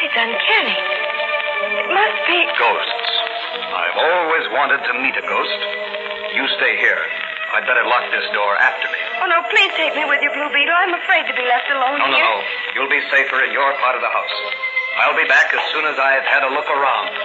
It, 0.03 0.11
it's 0.11 0.19
uncanny. 0.19 0.75
It 0.75 1.87
must 1.95 2.19
be. 2.27 2.39
Ghosts. 2.59 3.07
I've 3.55 3.95
always 4.03 4.45
wanted 4.51 4.83
to 4.83 4.91
meet 4.99 5.15
a 5.15 5.23
ghost. 5.23 5.59
You 6.35 6.43
stay 6.59 6.75
here. 6.83 6.99
I'd 7.55 7.63
better 7.69 7.85
lock 7.85 8.09
this 8.11 8.25
door 8.33 8.57
after 8.57 8.89
me. 8.89 8.97
Oh, 9.21 9.29
no, 9.29 9.45
please 9.47 9.69
take 9.77 9.93
me 9.95 10.03
with 10.09 10.19
you, 10.25 10.33
Blue 10.33 10.49
Beetle. 10.51 10.73
I'm 10.75 10.97
afraid 10.97 11.23
to 11.29 11.35
be 11.37 11.45
left 11.45 11.69
alone 11.69 12.01
No, 12.01 12.09
no, 12.09 12.17
here. 12.17 12.25
no. 12.25 12.41
You'll 12.75 12.89
be 12.91 12.99
safer 13.13 13.45
in 13.45 13.53
your 13.53 13.71
part 13.79 13.93
of 13.95 14.01
the 14.01 14.09
house. 14.09 14.33
I'll 15.05 15.15
be 15.15 15.27
back 15.29 15.53
as 15.53 15.61
soon 15.71 15.85
as 15.85 15.95
I've 16.01 16.25
had 16.25 16.41
a 16.43 16.49
look 16.51 16.65
around. 16.67 17.13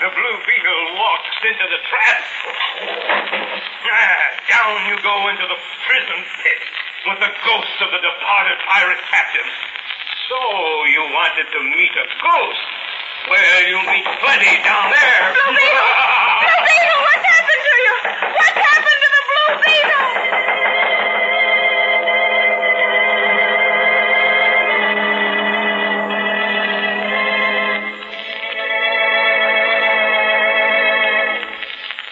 the 0.00 0.08
blue 0.16 0.36
beetle 0.48 0.82
walks 0.96 1.36
into 1.46 1.66
the 1.70 1.78
trap. 1.86 2.22
Ah, 3.90 4.22
down 4.46 4.86
you 4.86 4.94
go 5.02 5.16
into 5.34 5.42
the 5.50 5.58
prison 5.88 6.20
pit 6.44 6.62
with 7.06 7.16
the 7.16 7.32
ghost 7.32 7.76
of 7.80 7.88
the 7.96 8.00
departed 8.00 8.58
pirate 8.68 9.00
captain. 9.08 9.48
So 10.28 10.36
you 10.92 11.02
wanted 11.16 11.48
to 11.48 11.60
meet 11.72 11.92
a 11.96 12.06
ghost? 12.20 12.66
Well, 13.28 13.60
you'll 13.68 13.88
meet 13.88 14.04
plenty 14.20 14.52
down 14.64 14.92
there. 14.92 15.22
Blue 15.32 15.56
Beetle! 15.56 15.92
Blue 16.44 16.60
Beetle, 16.60 17.00
what's 17.00 17.24
happened 17.24 17.62
to 17.64 17.74
you? 17.80 17.94
What's 18.36 18.60
happened 18.60 19.00
to 19.00 19.08
the 19.16 19.22
Blue 19.28 19.50
Beetle? 19.64 20.08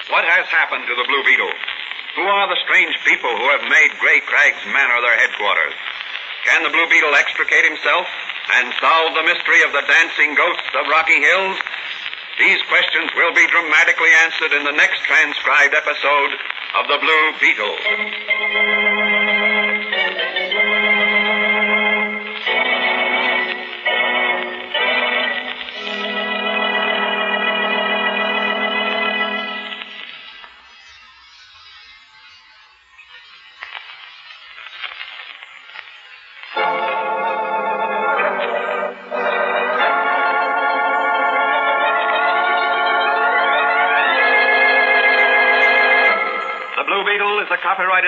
What 0.09 0.25
has 0.25 0.47
happened 0.49 0.85
to 0.89 0.95
the 0.97 1.05
Blue 1.05 1.23
Beetle? 1.25 1.78
Who 2.19 2.27
are 2.27 2.51
the 2.51 2.59
strange 2.67 2.99
people 3.07 3.31
who 3.31 3.47
have 3.55 3.63
made 3.71 3.95
Gray 4.03 4.19
Crags 4.27 4.67
Manor 4.67 5.01
their 5.07 5.23
headquarters? 5.23 5.71
Can 6.51 6.67
the 6.67 6.71
Blue 6.75 6.91
Beetle 6.91 7.15
extricate 7.15 7.63
himself 7.63 8.11
and 8.59 8.75
solve 8.83 9.15
the 9.15 9.23
mystery 9.23 9.63
of 9.63 9.71
the 9.71 9.87
dancing 9.87 10.35
ghosts 10.35 10.67
of 10.75 10.91
Rocky 10.91 11.23
Hills? 11.23 11.63
These 12.43 12.59
questions 12.67 13.15
will 13.15 13.31
be 13.39 13.47
dramatically 13.47 14.11
answered 14.27 14.51
in 14.51 14.67
the 14.67 14.75
next 14.75 14.99
transcribed 15.07 15.79
episode 15.79 16.33
of 16.75 16.91
The 16.91 16.99
Blue 16.99 17.39
Beetle. 17.39 17.79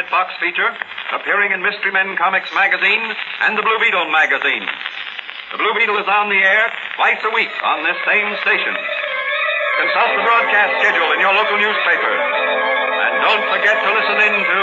Is 0.00 0.07
a 0.07 0.11
Fox 0.11 0.33
feature 0.40 0.73
appearing 1.12 1.52
in 1.52 1.61
Mystery 1.61 1.92
Men 1.92 2.16
Comics 2.16 2.49
magazine 2.54 3.02
and 3.45 3.59
the 3.59 3.62
Blue 3.62 3.78
Beetle 3.80 4.09
magazine. 4.09 4.64
The 5.52 5.59
Blue 5.59 5.75
Beetle 5.76 5.99
is 6.00 6.09
on 6.09 6.30
the 6.30 6.40
air 6.40 6.73
twice 6.97 7.21
a 7.21 7.33
week 7.35 7.52
on 7.61 7.85
this 7.85 7.97
same 8.09 8.28
station. 8.40 8.75
Consult 9.80 10.11
the 10.16 10.25
broadcast 10.25 10.73
schedule 10.80 11.11
in 11.12 11.21
your 11.21 11.35
local 11.37 11.59
newspaper. 11.61 12.14
And 12.16 13.12
don't 13.28 13.45
forget 13.52 13.76
to 13.76 13.90
listen 13.92 14.19
in 14.25 14.35
to 14.40 14.61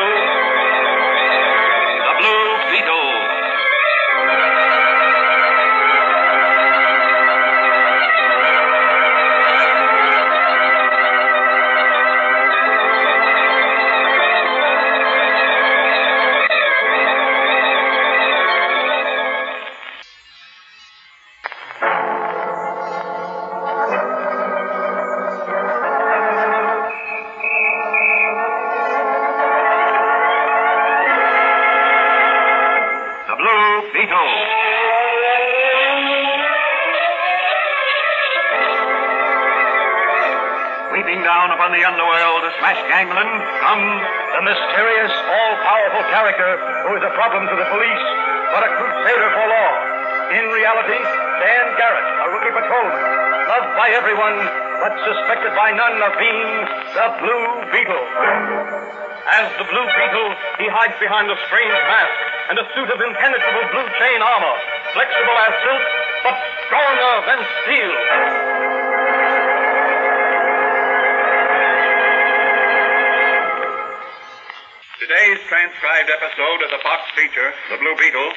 but 54.36 54.94
suspected 55.08 55.54
by 55.56 55.72
none 55.72 55.98
of 56.04 56.12
being 56.20 56.52
the 56.96 57.08
Blue 57.24 57.46
Beetle. 57.72 58.06
As 59.28 59.48
the 59.56 59.68
Blue 59.68 59.88
Beetle, 59.88 60.30
he 60.60 60.68
hides 60.68 60.96
behind 61.00 61.32
a 61.32 61.38
strange 61.48 61.80
mask 61.88 62.18
and 62.52 62.56
a 62.60 62.66
suit 62.76 62.90
of 62.92 63.00
impenetrable 63.00 63.66
blue 63.72 63.88
chain 64.00 64.20
armor, 64.20 64.56
flexible 64.96 65.38
as 65.48 65.54
silk, 65.64 65.84
but 66.24 66.36
stronger 66.68 67.14
than 67.28 67.40
steel. 67.64 67.94
Today's 75.00 75.40
transcribed 75.48 76.10
episode 76.12 76.60
of 76.68 76.70
the 76.72 76.82
Fox 76.84 77.02
feature, 77.16 77.52
The 77.72 77.80
Blue 77.80 77.96
Beetle, 77.96 78.32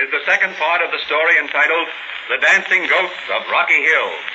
is 0.00 0.08
the 0.12 0.24
second 0.24 0.56
part 0.56 0.80
of 0.80 0.92
the 0.92 1.00
story 1.04 1.36
entitled 1.40 1.88
The 2.28 2.38
Dancing 2.40 2.84
Ghosts 2.88 3.26
of 3.32 3.48
Rocky 3.52 3.80
Hill. 3.80 4.31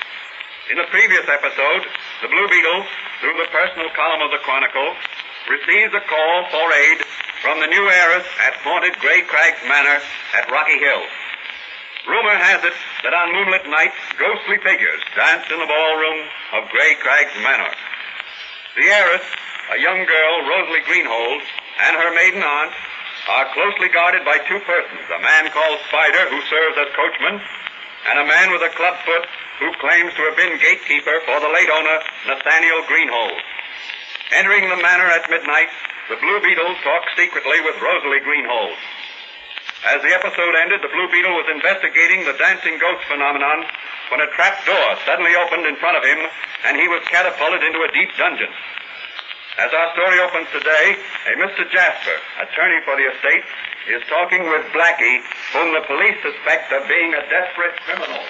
In 0.68 0.76
the 0.76 0.92
previous 0.92 1.24
episode, 1.32 1.88
the 2.20 2.28
Blue 2.28 2.48
Beetle, 2.52 2.84
through 3.24 3.40
the 3.40 3.48
personal 3.56 3.88
column 3.96 4.20
of 4.20 4.36
the 4.36 4.44
Chronicle, 4.44 5.00
receives 5.48 5.96
a 5.96 6.04
call 6.04 6.36
for 6.52 6.68
aid 6.76 7.00
from 7.40 7.64
the 7.64 7.72
new 7.72 7.88
heiress 7.88 8.28
at 8.44 8.60
haunted 8.68 9.00
Gray 9.00 9.24
Crags 9.32 9.64
Manor 9.64 10.04
at 10.36 10.52
Rocky 10.52 10.76
Hill. 10.76 11.08
Rumor 12.12 12.36
has 12.36 12.68
it 12.68 12.76
that 13.08 13.16
on 13.16 13.32
moonlit 13.32 13.64
nights, 13.72 13.96
ghostly 14.20 14.60
figures 14.60 15.00
dance 15.16 15.48
in 15.48 15.56
the 15.56 15.72
ballroom 15.72 16.20
of 16.60 16.68
Gray 16.68 17.00
Crags 17.00 17.36
Manor. 17.40 17.72
The 18.76 18.92
heiress, 18.92 19.24
a 19.72 19.80
young 19.80 20.04
girl, 20.04 20.34
Rosalie 20.52 20.84
Greenhold, 20.84 21.48
and 21.80 21.96
her 21.96 22.12
maiden 22.12 22.44
aunt 22.44 22.76
are 23.32 23.56
closely 23.56 23.88
guarded 23.88 24.28
by 24.28 24.44
two 24.44 24.60
persons, 24.68 25.08
a 25.16 25.24
man 25.24 25.48
called 25.56 25.80
Spider, 25.88 26.28
who 26.28 26.44
serves 26.52 26.76
as 26.76 26.92
coachman, 26.92 27.40
and 28.06 28.20
a 28.20 28.30
man 28.30 28.52
with 28.54 28.62
a 28.62 28.76
club 28.78 28.96
foot 29.06 29.26
who 29.60 29.74
claims 29.82 30.14
to 30.14 30.24
have 30.30 30.38
been 30.38 30.62
gatekeeper 30.62 31.18
for 31.26 31.40
the 31.42 31.50
late 31.50 31.70
owner, 31.70 31.98
Nathaniel 32.30 32.86
Greenhold. 32.86 33.42
Entering 34.38 34.70
the 34.70 34.78
manor 34.78 35.10
at 35.10 35.30
midnight, 35.30 35.70
the 36.10 36.20
Blue 36.22 36.40
Beetle 36.40 36.76
talks 36.84 37.12
secretly 37.18 37.60
with 37.66 37.82
Rosalie 37.82 38.22
Greenhold. 38.22 38.76
As 39.86 40.02
the 40.02 40.14
episode 40.14 40.56
ended, 40.56 40.82
the 40.82 40.94
Blue 40.94 41.10
Beetle 41.10 41.36
was 41.36 41.50
investigating 41.50 42.26
the 42.26 42.38
dancing 42.38 42.78
ghost 42.78 43.06
phenomenon 43.08 43.66
when 44.10 44.22
a 44.22 44.32
trap 44.34 44.66
door 44.66 44.96
suddenly 45.06 45.36
opened 45.36 45.66
in 45.66 45.78
front 45.78 45.98
of 45.98 46.04
him 46.04 46.18
and 46.66 46.78
he 46.78 46.88
was 46.88 47.04
catapulted 47.10 47.64
into 47.64 47.82
a 47.82 47.92
deep 47.94 48.10
dungeon. 48.18 48.50
As 49.58 49.74
our 49.74 49.90
story 49.98 50.22
opens 50.22 50.46
today, 50.54 50.94
a 51.34 51.34
Mr. 51.42 51.66
Jasper, 51.66 52.18
attorney 52.46 52.78
for 52.86 52.94
the 52.94 53.10
estate, 53.10 53.42
is 53.90 54.06
talking 54.06 54.46
with 54.46 54.62
Blackie, 54.70 55.18
whom 55.54 55.74
the 55.74 55.82
police 55.90 56.14
suspect 56.22 56.70
of 56.78 56.88
being 56.88 57.14
a 57.18 57.26
desperate 57.26 57.74
criminal. 57.82 58.22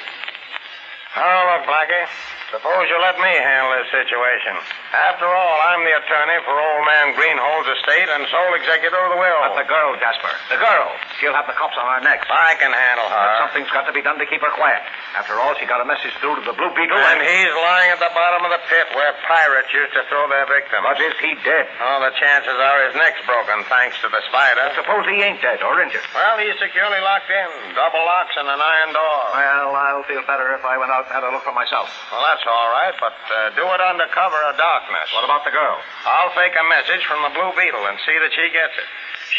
Oh, 1.20 1.40
look, 1.52 1.68
Blackie. 1.68 2.08
Suppose 2.48 2.88
you 2.88 2.96
let 3.04 3.20
me 3.20 3.28
handle 3.44 3.76
this 3.76 3.92
situation. 3.92 4.56
After 4.88 5.28
all, 5.28 5.58
I'm 5.68 5.84
the 5.84 5.96
attorney 6.00 6.40
for 6.48 6.56
old 6.56 6.84
man 6.88 7.12
Greenhold's 7.20 7.68
estate 7.76 8.08
and 8.08 8.24
sole 8.32 8.54
executor 8.56 8.96
of 8.96 9.12
the 9.12 9.20
will. 9.20 9.40
But 9.52 9.60
the 9.60 9.68
girl, 9.68 9.92
Jasper. 10.00 10.32
The 10.48 10.60
girl. 10.64 10.88
She'll 11.20 11.36
have 11.36 11.44
the 11.44 11.58
cops 11.60 11.76
on 11.76 11.84
her 11.92 12.02
necks. 12.08 12.24
I 12.32 12.56
can 12.56 12.72
handle 12.72 13.04
her. 13.12 13.20
But 13.20 13.36
something's 13.48 13.72
got 13.76 13.84
to 13.92 13.94
be 13.94 14.00
done 14.00 14.16
to 14.22 14.28
keep 14.30 14.40
her 14.40 14.54
quiet. 14.56 14.80
After 15.20 15.36
all, 15.44 15.58
she 15.60 15.68
got 15.68 15.84
a 15.84 15.88
message 15.88 16.16
through 16.24 16.40
to 16.40 16.44
the 16.48 16.56
Blue 16.56 16.72
Beetle, 16.72 16.96
And 16.96 17.20
he's 17.20 17.54
lying 17.68 17.92
at 17.92 18.00
the 18.00 18.12
bottom 18.16 18.48
of 18.48 18.52
the 18.56 18.64
pit 18.72 18.88
where 18.96 19.12
pirates 19.28 19.68
used 19.76 19.92
to 20.00 20.08
throw 20.08 20.24
their 20.32 20.48
victims. 20.48 20.84
But 20.88 21.02
is 21.04 21.16
he 21.20 21.36
dead? 21.44 21.68
Oh, 21.84 22.00
the 22.08 22.16
chances 22.16 22.56
are 22.56 22.80
his 22.88 22.96
neck's 22.96 23.20
broken, 23.28 23.68
thanks 23.68 24.00
to 24.06 24.08
the 24.08 24.24
spider. 24.32 24.72
Suppose 24.80 25.04
he 25.12 25.20
ain't 25.20 25.44
dead 25.44 25.60
or 25.68 25.84
injured. 25.84 26.06
Well, 26.16 26.40
he's 26.40 26.56
securely 26.64 27.02
locked 27.04 27.28
in. 27.28 27.76
Double 27.76 28.04
locks 28.08 28.36
and 28.40 28.48
an 28.48 28.62
iron 28.62 28.96
door. 28.96 29.20
Well, 29.36 29.76
I'll 29.76 30.08
feel 30.08 30.24
better 30.24 30.56
if 30.56 30.64
I 30.64 30.80
went 30.80 30.96
out 30.96 31.12
and 31.12 31.14
had 31.18 31.28
a 31.28 31.32
look 31.36 31.44
for 31.44 31.52
myself. 31.56 31.92
Well, 32.08 32.24
that's 32.24 32.46
all 32.48 32.70
right, 32.72 32.96
but 33.02 33.18
uh, 33.28 33.52
do 33.58 33.66
it 33.68 33.82
under 33.84 34.08
cover 34.16 34.40
of 34.48 34.56
darkness. 34.78 35.10
What 35.14 35.26
about 35.26 35.42
the 35.42 35.50
girl? 35.50 35.82
I'll 36.06 36.34
fake 36.38 36.54
a 36.54 36.66
message 36.70 37.02
from 37.10 37.26
the 37.26 37.34
Blue 37.34 37.50
Beetle 37.58 37.82
and 37.90 37.98
see 38.06 38.14
that 38.14 38.30
she 38.30 38.46
gets 38.54 38.78
it. 38.78 38.88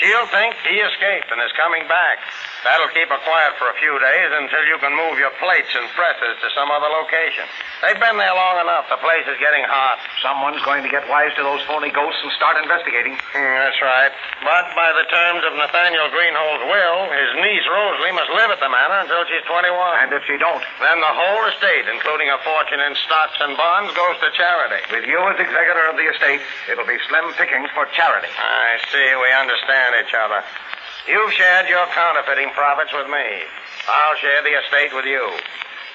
She'll 0.02 0.26
think 0.35 0.59
he 0.66 0.83
escaped 0.83 1.30
and 1.30 1.38
is 1.42 1.54
coming 1.54 1.87
back. 1.87 2.18
That'll 2.67 2.91
keep 2.91 3.07
her 3.07 3.23
quiet 3.23 3.55
for 3.57 3.71
a 3.71 3.77
few 3.79 3.95
days 4.03 4.31
until 4.35 4.62
you 4.67 4.77
can 4.83 4.91
move 4.95 5.19
your 5.23 5.31
plates 5.38 5.71
and 5.79 5.87
presses 5.95 6.35
to 6.43 6.49
some 6.59 6.69
other 6.75 6.91
location. 6.91 7.47
They've 7.87 7.99
been 8.03 8.19
there 8.19 8.35
long 8.35 8.59
enough. 8.59 8.91
The 8.91 8.99
place 8.99 9.23
is 9.31 9.38
getting 9.38 9.62
hot. 9.62 10.03
Someone's 10.19 10.59
going 10.67 10.83
to 10.83 10.91
get 10.91 11.07
wise 11.07 11.31
to 11.38 11.43
those 11.47 11.62
phony 11.71 11.95
ghosts 11.95 12.19
and 12.27 12.35
start 12.35 12.59
investigating. 12.59 13.15
Hmm, 13.31 13.55
that's 13.62 13.79
right. 13.79 14.11
But 14.43 14.75
by 14.75 14.91
the 14.91 15.07
terms 15.07 15.47
of 15.47 15.55
Nathaniel 15.55 16.11
Greenhold's 16.11 16.65
will, 16.67 16.99
his 17.15 17.31
niece 17.47 17.67
Rosalie 17.71 18.15
must 18.19 18.31
live 18.35 18.50
at 18.50 18.59
the 18.59 18.67
manor 18.71 19.07
until 19.07 19.23
she's 19.31 19.47
21. 19.47 19.71
And 20.03 20.11
if 20.19 20.27
she 20.27 20.35
don't, 20.37 20.62
Then 20.83 20.99
the 20.99 21.15
whole 21.15 21.43
estate, 21.55 21.87
including 21.87 22.27
a 22.35 22.43
fortune 22.43 22.83
in 22.83 22.99
stocks 23.07 23.38
and 23.38 23.55
bonds, 23.55 23.95
goes 23.95 24.19
to 24.19 24.35
charity. 24.35 24.83
with 24.91 25.07
you 25.07 25.19
as 25.31 25.38
executor 25.38 25.87
of 25.87 25.97
the 25.97 26.11
estate, 26.11 26.43
it'll 26.66 26.87
be 26.90 26.99
slim 27.07 27.31
pickings 27.38 27.71
for 27.71 27.87
charity. 27.94 28.29
I 28.35 28.83
see. 28.90 29.09
We 29.14 29.31
understand 29.31 29.94
each 30.03 30.14
other. 30.14 30.42
You've 31.09 31.33
shared 31.33 31.68
your 31.73 31.87
counterfeiting 31.97 32.53
profits 32.53 32.92
with 32.92 33.09
me. 33.09 33.27
I'll 33.88 34.16
share 34.21 34.44
the 34.44 34.53
estate 34.61 34.92
with 34.92 35.07
you. 35.07 35.25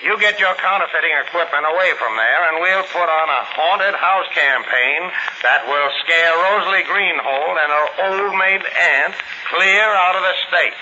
You 0.01 0.17
get 0.19 0.39
your 0.39 0.55
counterfeiting 0.57 1.13
equipment 1.29 1.69
away 1.69 1.93
from 2.01 2.17
there, 2.17 2.41
and 2.49 2.57
we'll 2.59 2.83
put 2.89 3.05
on 3.05 3.27
a 3.29 3.41
haunted 3.53 3.93
house 3.93 4.25
campaign 4.33 5.13
that 5.45 5.69
will 5.69 5.89
scare 6.01 6.33
Rosalie 6.33 6.83
Greenhold 6.89 7.55
and 7.61 7.69
her 7.69 7.87
old 8.09 8.33
maid 8.41 8.65
aunt 8.65 9.13
clear 9.53 9.85
out 9.85 10.17
of 10.17 10.23
the 10.25 10.35
state. 10.49 10.75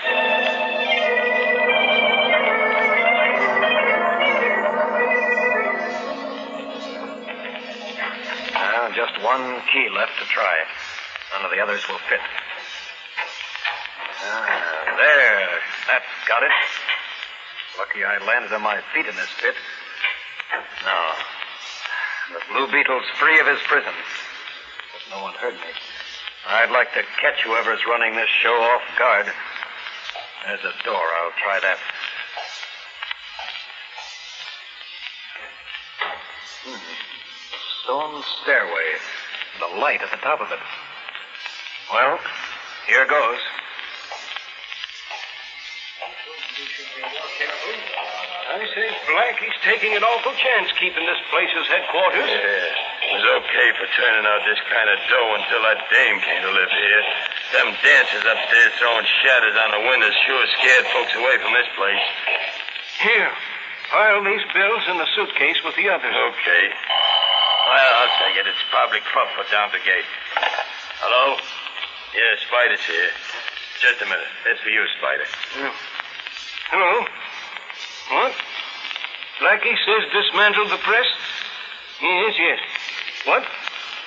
Now, 8.56 8.88
just 8.96 9.20
one 9.22 9.60
key 9.68 9.92
left 9.92 10.16
to 10.18 10.24
try. 10.24 10.56
None 11.36 11.44
of 11.44 11.50
the 11.52 11.60
others 11.60 11.86
will 11.86 12.00
fit. 12.08 12.41
There. 15.02 15.58
That's 15.90 16.06
got 16.28 16.44
it. 16.44 16.54
Lucky 17.76 18.04
I 18.04 18.22
landed 18.24 18.52
on 18.52 18.62
my 18.62 18.78
feet 18.94 19.06
in 19.06 19.16
this 19.16 19.34
pit. 19.40 19.54
No. 20.86 21.00
The 22.38 22.42
Blue 22.54 22.70
Beetle's 22.70 23.08
free 23.18 23.40
of 23.40 23.46
his 23.48 23.58
prison. 23.66 23.90
But 23.90 25.16
no 25.16 25.22
one 25.24 25.34
heard 25.34 25.54
me. 25.54 25.74
I'd 26.46 26.70
like 26.70 26.92
to 26.94 27.02
catch 27.20 27.42
whoever's 27.42 27.80
running 27.88 28.14
this 28.14 28.28
show 28.42 28.54
off 28.54 28.82
guard. 28.96 29.26
There's 30.46 30.60
a 30.60 30.84
door. 30.84 31.02
I'll 31.18 31.34
try 31.42 31.58
that. 31.58 31.78
Hmm. 36.62 36.78
Stone 37.82 38.22
stairway. 38.42 39.02
The 39.58 39.80
light 39.80 40.02
at 40.02 40.12
the 40.12 40.22
top 40.22 40.40
of 40.40 40.52
it. 40.52 40.62
Well, 41.92 42.20
here 42.86 43.06
goes. 43.06 43.40
I 48.52 48.62
say, 48.70 48.86
Blackie's 49.10 49.58
taking 49.66 49.96
an 49.98 50.04
awful 50.04 50.30
chance 50.38 50.70
keeping 50.78 51.02
this 51.02 51.18
place 51.32 51.50
as 51.58 51.66
headquarters. 51.66 52.28
Yeah, 52.28 53.08
it 53.08 53.10
was 53.18 53.26
okay 53.42 53.68
for 53.80 53.88
turning 53.96 54.22
out 54.28 54.46
this 54.46 54.60
kind 54.70 54.86
of 54.86 55.00
dough 55.10 55.32
until 55.42 55.62
that 55.66 55.82
dame 55.90 56.22
came 56.22 56.42
to 56.46 56.52
live 56.54 56.70
here. 56.70 57.02
Them 57.56 57.74
dancers 57.82 58.22
upstairs 58.22 58.72
throwing 58.78 59.08
shadows 59.24 59.56
on 59.58 59.70
the 59.74 59.82
windows 59.90 60.14
sure 60.22 60.44
scared 60.60 60.86
folks 60.94 61.14
away 61.18 61.40
from 61.42 61.50
this 61.56 61.66
place. 61.74 62.04
Here, 63.02 63.32
pile 63.90 64.22
these 64.22 64.46
bills 64.54 64.84
in 64.86 65.02
the 65.02 65.08
suitcase 65.18 65.58
with 65.66 65.74
the 65.74 65.90
others. 65.90 66.14
Okay. 66.14 66.64
Well, 67.72 67.92
I'll 68.04 68.14
take 68.22 68.38
it. 68.38 68.46
It's 68.46 68.62
probably 68.70 69.02
put 69.02 69.50
down 69.50 69.74
the 69.74 69.82
gate. 69.82 70.06
Hello? 71.02 71.40
Yeah, 72.14 72.36
Spider's 72.46 72.84
here. 72.84 73.10
Just 73.80 73.98
a 74.02 74.06
minute. 74.06 74.30
That's 74.44 74.60
for 74.60 74.70
you, 74.70 74.86
Spider. 75.00 75.26
Hello? 76.72 77.04
What? 78.16 78.32
Blackie 79.44 79.76
says 79.84 80.08
dismantle 80.08 80.72
the 80.72 80.80
press? 80.80 81.04
Yes, 82.00 82.32
yes. 82.40 82.60
What? 83.28 83.44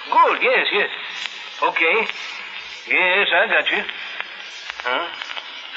Good, 0.10 0.41
yes, 0.41 0.65
yes. 0.73 0.89
Okay. 1.62 1.97
Yes, 2.89 3.30
I 3.38 3.45
got 3.54 3.69
you. 3.69 3.86
Huh? 4.82 5.06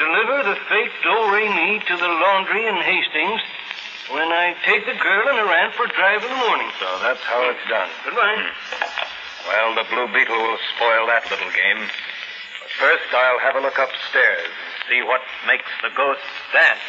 Deliver 0.00 0.48
the 0.48 0.56
fake 0.72 0.96
do-re 1.04 1.52
me 1.52 1.84
to 1.92 1.94
the 2.00 2.08
laundry 2.08 2.64
in 2.64 2.80
Hastings 2.80 3.44
when 4.08 4.32
I 4.32 4.56
take 4.64 4.88
the 4.88 4.96
girl 4.96 5.28
and 5.28 5.44
her 5.44 5.52
aunt 5.60 5.76
for 5.76 5.84
a 5.84 5.92
drive 5.92 6.24
in 6.24 6.32
the 6.32 6.40
morning. 6.40 6.72
So 6.80 6.88
that's 7.04 7.20
how 7.28 7.52
it's 7.52 7.68
done. 7.68 7.92
Goodbye. 8.08 8.32
Hmm. 8.32 8.48
Well, 9.44 9.68
the 9.76 9.84
Blue 9.92 10.08
Beetle 10.08 10.40
will 10.40 10.62
spoil 10.72 11.04
that 11.12 11.28
little 11.28 11.52
game. 11.52 11.84
But 11.84 12.72
first, 12.80 13.12
I'll 13.12 13.44
have 13.44 13.60
a 13.60 13.60
look 13.60 13.76
upstairs 13.76 14.56
see 14.88 15.02
what 15.02 15.20
makes 15.46 15.68
the 15.82 15.90
ghosts 15.94 16.24
dance. 16.52 16.80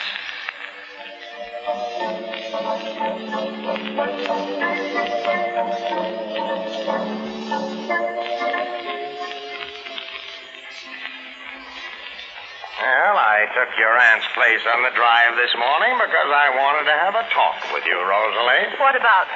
Well, 12.80 13.18
I 13.20 13.44
took 13.52 13.76
your 13.78 13.92
aunt's 14.00 14.26
place 14.34 14.64
on 14.74 14.84
the 14.84 14.96
drive 14.96 15.36
this 15.36 15.52
morning 15.60 16.00
because 16.00 16.32
I 16.32 16.56
wanted 16.56 16.88
to 16.88 16.96
have 16.96 17.16
a 17.16 17.28
talk 17.36 17.60
with 17.74 17.84
you, 17.84 18.00
Rosalie. 18.00 18.80
What 18.80 18.96
about? 18.96 19.28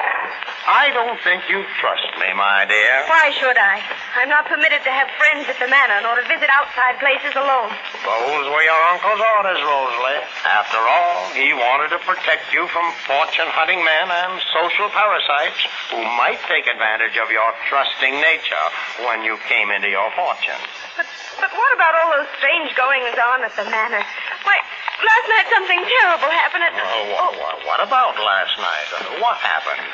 I 0.68 0.92
don't 0.96 1.20
think 1.20 1.44
you 1.50 1.66
trust 1.82 2.08
me, 2.16 2.32
my 2.34 2.64
dear. 2.64 3.04
Why 3.12 3.32
should 3.36 3.58
I? 3.58 3.84
I'm 4.14 4.30
not 4.30 4.46
permitted 4.46 4.86
to 4.86 4.94
have 4.94 5.10
friends 5.18 5.50
at 5.50 5.58
the 5.58 5.66
manor 5.66 6.06
nor 6.06 6.14
to 6.22 6.26
visit 6.30 6.46
outside 6.54 7.02
places 7.02 7.34
alone. 7.34 7.74
Those 8.06 8.46
were 8.46 8.62
your 8.62 8.82
uncle's 8.94 9.18
orders, 9.18 9.58
Rosalie. 9.58 10.22
After 10.46 10.78
all, 10.78 11.34
he 11.34 11.50
wanted 11.58 11.90
to 11.98 12.00
protect 12.06 12.54
you 12.54 12.70
from 12.70 12.94
fortune 13.10 13.50
hunting 13.50 13.82
men 13.82 14.08
and 14.14 14.38
social 14.54 14.86
parasites 14.94 15.66
who 15.90 16.06
might 16.22 16.38
take 16.46 16.70
advantage 16.70 17.18
of 17.18 17.34
your 17.34 17.58
trusting 17.66 18.14
nature 18.22 18.66
when 19.10 19.26
you 19.26 19.42
came 19.50 19.74
into 19.74 19.90
your 19.90 20.06
fortune. 20.14 20.62
But, 20.94 21.10
but 21.42 21.50
what 21.50 21.72
about 21.74 21.98
all 21.98 22.10
those 22.14 22.30
strange 22.38 22.70
goings 22.78 23.18
on 23.18 23.42
at 23.42 23.58
the 23.58 23.66
manor? 23.66 24.06
Why, 24.46 24.62
last 25.02 25.26
night 25.26 25.48
something 25.50 25.82
terrible 25.90 26.30
happened 26.30 26.64
at. 26.70 26.72
Oh, 26.78 27.18
what, 27.18 27.34
what, 27.42 27.56
what 27.66 27.80
about 27.82 28.14
last 28.22 28.62
night? 28.62 28.88
What 29.18 29.42
happened? 29.42 29.90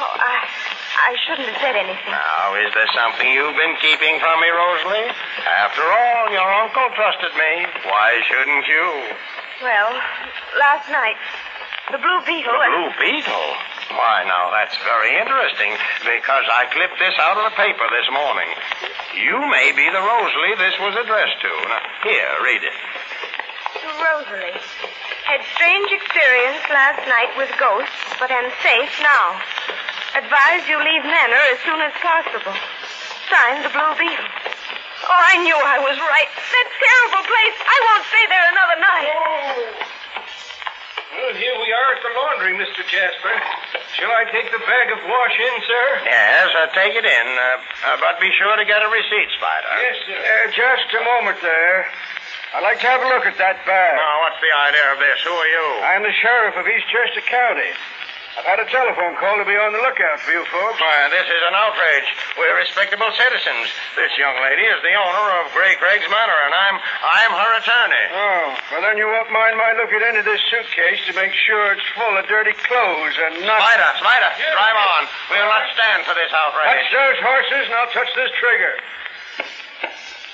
Oh, 0.00 0.14
I, 0.16 0.46
I 0.98 1.14
shouldn't 1.24 1.48
have 1.48 1.60
said 1.62 1.76
anything. 1.78 2.10
Now, 2.10 2.58
is 2.58 2.74
there 2.74 2.90
something 2.92 3.26
you've 3.30 3.56
been 3.56 3.76
keeping 3.78 4.18
from 4.18 4.36
me, 4.42 4.50
Rosalie? 4.50 5.08
After 5.46 5.84
all, 5.86 6.30
your 6.34 6.48
uncle 6.66 6.90
trusted 6.98 7.32
me. 7.38 7.52
Why 7.86 8.08
shouldn't 8.26 8.66
you? 8.66 8.86
Well, 9.62 9.90
last 10.58 10.90
night, 10.90 11.16
the 11.90 11.98
Blue 12.02 12.20
Beetle. 12.28 12.52
The 12.52 12.68
Blue 12.68 12.92
Beetle? 13.00 13.48
Why, 13.96 14.28
now, 14.28 14.52
that's 14.52 14.76
very 14.84 15.16
interesting 15.16 15.72
because 16.04 16.44
I 16.44 16.68
clipped 16.76 17.00
this 17.00 17.16
out 17.16 17.40
of 17.40 17.48
the 17.48 17.56
paper 17.56 17.86
this 17.88 18.08
morning. 18.12 18.50
You 19.16 19.40
may 19.48 19.72
be 19.72 19.88
the 19.88 20.04
Rosalie 20.04 20.56
this 20.60 20.76
was 20.82 20.92
addressed 20.98 21.40
to. 21.40 21.52
Now, 21.72 21.82
here, 22.04 22.32
read 22.44 22.62
it. 22.68 22.76
To 23.80 23.88
Rosalie. 23.96 24.60
Had 25.24 25.40
strange 25.56 25.88
experience 25.92 26.60
last 26.68 27.00
night 27.08 27.32
with 27.40 27.48
ghosts, 27.56 28.12
but 28.20 28.28
am 28.28 28.52
safe 28.60 28.92
now. 29.00 29.40
Advise 30.16 30.64
you 30.68 30.78
leave 30.80 31.04
Manor 31.04 31.42
as 31.52 31.60
soon 31.64 31.80
as 31.84 31.92
possible. 32.00 32.56
Signed, 33.28 33.64
the 33.64 33.72
Blue 33.72 33.92
Beetle. 34.00 34.28
Oh, 35.08 35.22
I 35.32 35.36
knew 35.44 35.56
I 35.56 35.78
was 35.84 35.96
right. 36.00 36.28
That 36.32 36.68
terrible 36.80 37.24
place. 37.28 37.56
I 37.64 37.76
won't 37.86 38.04
stay 38.08 38.24
there 38.28 38.46
another 38.50 38.78
night. 38.82 39.08
Well, 41.18 41.34
here 41.34 41.56
we 41.60 41.68
are 41.72 41.88
at 41.96 42.00
the 42.04 42.12
laundry, 42.14 42.54
Mr. 42.56 42.82
Jasper. 42.88 43.34
Shall 43.98 44.12
I 44.12 44.24
take 44.30 44.48
the 44.52 44.62
bag 44.62 44.86
of 44.94 45.00
wash 45.02 45.36
in, 45.36 45.54
sir? 45.66 45.86
Yes, 46.06 46.46
uh, 46.54 46.70
take 46.72 46.94
it 46.94 47.04
in, 47.04 47.26
uh, 47.34 47.90
uh, 47.90 47.96
but 47.98 48.20
be 48.20 48.30
sure 48.38 48.54
to 48.54 48.64
get 48.64 48.80
a 48.84 48.88
receipt, 48.88 49.28
Spider. 49.36 49.70
Yes, 49.82 49.96
sir. 50.06 50.18
Uh, 50.18 50.46
just 50.54 50.88
a 50.94 51.02
moment 51.04 51.38
there. 51.42 51.88
I'd 52.54 52.62
like 52.64 52.80
to 52.80 52.88
have 52.88 53.02
a 53.02 53.08
look 53.12 53.26
at 53.26 53.36
that 53.36 53.60
bag. 53.66 53.92
Now, 53.98 54.24
what's 54.24 54.40
the 54.40 54.52
idea 54.52 54.86
of 54.94 54.98
this? 55.02 55.18
Who 55.26 55.34
are 55.36 55.50
you? 55.52 55.64
I'm 55.84 56.02
the 56.02 56.16
sheriff 56.22 56.56
of 56.56 56.64
Eastchester 56.64 57.20
County. 57.28 57.72
I've 58.36 58.44
had 58.44 58.60
a 58.60 58.68
telephone 58.68 59.16
call 59.16 59.40
to 59.40 59.46
be 59.48 59.56
on 59.56 59.72
the 59.72 59.80
lookout 59.80 60.20
for 60.20 60.30
you 60.30 60.44
folks. 60.52 60.78
Why, 60.78 61.08
this 61.10 61.26
is 61.26 61.42
an 61.48 61.56
outrage. 61.56 62.08
We're 62.36 62.60
respectable 62.60 63.08
citizens. 63.16 63.72
This 63.96 64.12
young 64.20 64.36
lady 64.44 64.68
is 64.68 64.78
the 64.84 64.94
owner 64.94 65.26
of 65.42 65.50
Gray 65.56 65.74
Crags 65.80 66.04
Manor, 66.06 66.38
and 66.46 66.52
I'm 66.52 66.76
I'm 66.78 67.32
her 67.34 67.52
attorney. 67.58 68.06
Oh, 68.12 68.46
well 68.76 68.82
then 68.84 69.00
you 69.00 69.08
won't 69.08 69.32
mind 69.32 69.56
my 69.56 69.72
looking 69.80 70.04
into 70.04 70.22
this 70.22 70.38
suitcase 70.52 71.00
to 71.08 71.16
make 71.16 71.32
sure 71.32 71.72
it's 71.72 71.88
full 71.96 72.14
of 72.20 72.28
dirty 72.28 72.52
clothes 72.68 73.16
and 73.16 73.48
not. 73.48 73.58
Spider, 73.64 73.90
Spider, 73.96 74.30
drive 74.52 74.76
on. 74.76 75.02
We'll 75.32 75.48
not 75.48 75.64
stand 75.72 76.04
for 76.04 76.14
this 76.14 76.30
outrage. 76.30 76.68
Touch 76.68 76.90
those 76.92 77.18
horses 77.24 77.64
and 77.72 77.74
I'll 77.74 77.92
touch 77.96 78.12
this 78.12 78.32
trigger. 78.38 78.74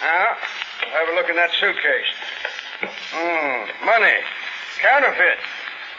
Now, 0.03 0.37
have 0.93 1.07
a 1.09 1.15
look 1.15 1.31
in 1.31 1.37
that 1.39 1.55
suitcase. 1.57 2.11
Hmm, 3.15 3.87
money. 3.87 4.19
Counterfeit. 4.83 5.39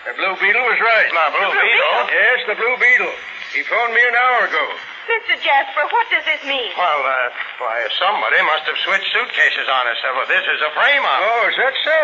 The 0.06 0.14
Blue 0.14 0.38
Beetle 0.38 0.62
was 0.62 0.78
right. 0.86 1.10
The 1.10 1.34
Blue 1.34 1.50
Beetle? 1.50 1.98
Yes, 2.14 2.38
the 2.46 2.54
Blue 2.54 2.78
Beetle. 2.78 3.10
He 3.58 3.66
phoned 3.66 3.90
me 3.90 4.06
an 4.06 4.14
hour 4.14 4.46
ago. 4.46 4.66
Mr. 5.10 5.34
Jasper, 5.42 5.82
what 5.90 6.06
does 6.14 6.22
this 6.30 6.46
mean? 6.46 6.70
Well, 6.78 7.02
uh, 7.02 7.30
why, 7.58 7.90
somebody 7.98 8.38
must 8.46 8.70
have 8.70 8.78
switched 8.86 9.10
suitcases 9.10 9.66
on 9.66 9.90
us. 9.90 9.98
Well, 10.06 10.30
this 10.30 10.46
is 10.46 10.62
a 10.62 10.70
frame-up. 10.78 11.20
Oh, 11.26 11.50
is 11.50 11.58
that 11.58 11.74
so? 11.82 12.02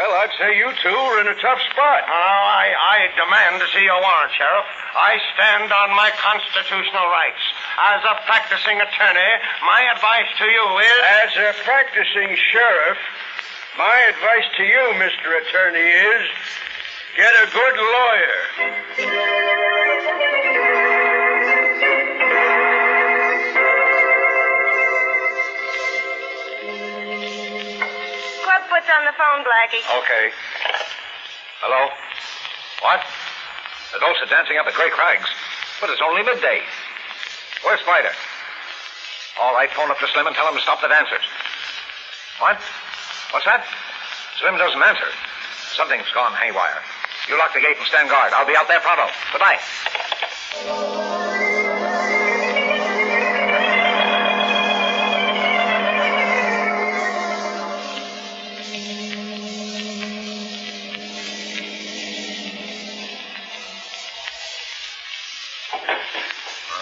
Well, 0.00 0.12
I'd 0.16 0.32
say 0.40 0.56
you 0.56 0.68
two 0.80 0.96
are 0.96 1.20
in 1.24 1.28
a 1.28 1.36
tough 1.36 1.60
spot. 1.72 2.08
Oh, 2.08 2.40
I, 2.56 2.72
I 2.72 2.96
demand 3.12 3.60
to 3.60 3.68
see 3.68 3.84
your 3.84 4.00
warrant, 4.00 4.32
Sheriff. 4.32 4.68
I 4.96 5.20
stand 5.36 5.68
on 5.72 5.92
my 5.92 6.08
constitutional 6.16 7.08
rights. 7.12 7.44
As 7.84 8.00
a 8.00 8.16
practicing 8.24 8.80
attorney, 8.80 9.32
my 9.60 9.80
advice 9.92 10.28
to 10.40 10.46
you 10.48 10.64
is... 10.80 11.00
As 11.20 11.32
a 11.36 11.52
practicing 11.68 12.32
sheriff, 12.32 13.00
my 13.76 13.96
advice 14.08 14.48
to 14.56 14.64
you, 14.64 14.84
Mr. 15.00 15.36
Attorney, 15.36 15.84
is 15.84 16.24
get 17.16 17.32
a 17.32 17.46
good 17.48 17.76
lawyer. 17.80 18.40
Clubfoot's 28.44 28.90
on 28.92 29.02
the 29.08 29.16
phone, 29.16 29.40
Blackie. 29.48 29.80
Okay. 29.96 30.28
Hello? 31.64 31.88
What? 32.84 33.00
The 33.94 34.00
ghosts 34.00 34.20
are 34.22 34.28
dancing 34.28 34.58
up 34.58 34.66
at 34.66 34.74
Gray 34.74 34.90
Crags. 34.90 35.30
But 35.80 35.88
it's 35.88 36.02
only 36.04 36.22
midday. 36.22 36.60
Where's 37.64 37.80
Spider? 37.80 38.12
All 39.40 39.54
right, 39.54 39.70
phone 39.72 39.90
up 39.90 39.98
to 40.00 40.06
Slim 40.12 40.26
and 40.26 40.36
tell 40.36 40.48
him 40.48 40.54
to 40.54 40.60
stop 40.60 40.82
the 40.82 40.88
dancers. 40.88 41.24
What? 42.40 42.60
What's 43.32 43.46
that? 43.46 43.64
Slim 44.38 44.56
doesn't 44.58 44.82
answer. 44.82 45.08
Something's 45.72 46.08
gone 46.12 46.32
haywire. 46.36 46.84
You 47.28 47.36
lock 47.38 47.52
the 47.52 47.60
gate 47.60 47.76
and 47.76 47.86
stand 47.86 48.08
guard. 48.08 48.32
I'll 48.32 48.46
be 48.46 48.54
out 48.56 48.68
there 48.68 48.80
pronto. 48.80 49.10
Goodbye. 49.32 49.58